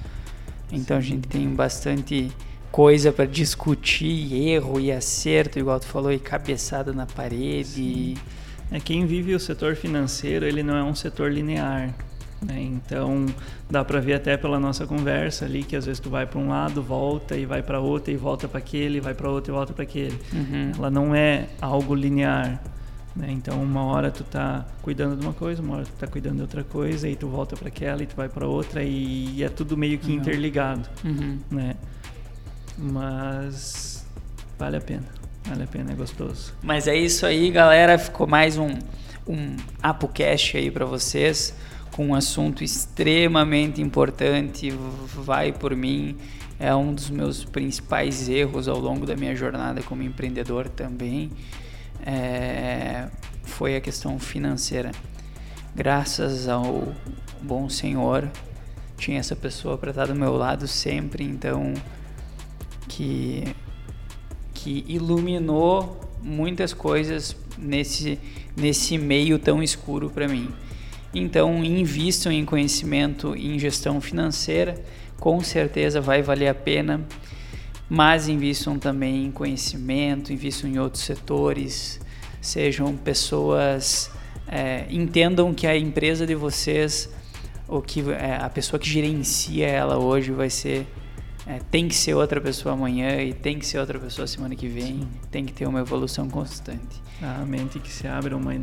[0.71, 2.32] Então a gente tem bastante
[2.72, 8.15] coisa para discutir, erro e acerto, igual tu falou, e cabeçada na parede.
[8.72, 11.93] É quem vive o setor financeiro, ele não é um setor linear.
[12.41, 12.59] né?
[12.61, 13.26] Então
[13.69, 16.49] dá para ver até pela nossa conversa ali que às vezes tu vai para um
[16.49, 19.74] lado, volta e vai para outro e volta para aquele, vai para outro e volta
[19.74, 20.17] para aquele.
[20.34, 20.72] Uhum.
[20.78, 22.59] Ela não é algo linear.
[23.15, 23.28] Né?
[23.32, 26.41] Então uma hora tu tá cuidando de uma coisa, uma hora tu tá cuidando de
[26.43, 29.76] outra coisa e tu volta para aquela e tu vai para outra e é tudo
[29.78, 30.17] meio que Uhum.
[30.17, 31.38] interligado, Uhum.
[31.51, 31.76] né?
[32.82, 34.03] Mas
[34.57, 35.05] vale a pena.
[35.45, 36.53] Vale a pena, é gostoso.
[36.63, 37.97] Mas é isso aí, galera.
[37.99, 38.69] Ficou mais um,
[39.27, 41.55] um ApoCast aí para vocês,
[41.91, 44.71] com um assunto extremamente importante.
[45.13, 46.17] Vai por mim.
[46.59, 51.32] É um dos meus principais erros ao longo da minha jornada como empreendedor também.
[52.03, 53.07] É,
[53.43, 54.91] foi a questão financeira.
[55.75, 56.93] Graças ao
[57.41, 58.29] bom Senhor,
[58.97, 61.73] tinha essa pessoa para estar do meu lado sempre, então
[62.92, 63.44] que,
[64.54, 68.20] que iluminou muitas coisas nesse,
[68.56, 70.50] nesse meio tão escuro para mim.
[71.14, 74.82] Então, invistam em conhecimento em gestão financeira,
[75.20, 77.06] com certeza vai valer a pena,
[77.89, 82.00] mas invistam também em conhecimento, invistam em outros setores,
[82.42, 84.12] sejam pessoas,
[84.48, 87.10] é, entendam que a empresa de vocês,
[87.68, 90.86] ou que é, a pessoa que gerencia ela hoje vai ser
[91.48, 94.68] é, tem que ser outra pessoa amanhã e tem que ser outra pessoa semana que
[94.68, 95.00] vem.
[95.00, 95.08] Sim.
[95.32, 97.02] Tem que ter uma evolução constante.
[97.22, 98.54] A mente que se abre uma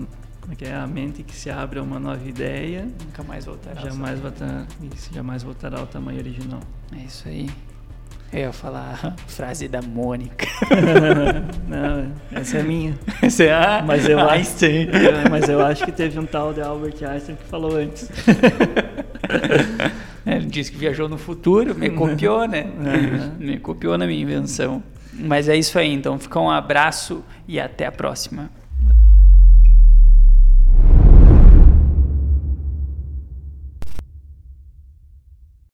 [0.57, 0.74] que é?
[0.74, 2.89] A mente que se abre a uma nova ideia.
[3.05, 6.61] Nunca mais voltará jamais voltará isso jamais voltará ao tamanho original.
[6.93, 7.49] É isso aí.
[8.31, 10.47] Eu ia falar a frase da Mônica.
[11.66, 12.99] Não essa é minha.
[13.22, 14.89] Essa é a mas eu Einstein.
[14.91, 18.09] acho, mas eu acho que teve um tal de Albert Einstein que falou antes
[20.26, 22.64] Ele disse que viajou no futuro, me copiou, né?
[22.64, 23.46] Uhum.
[23.46, 24.82] me copiou na minha invenção.
[25.12, 28.50] Mas é isso aí, então fica um abraço e até a próxima.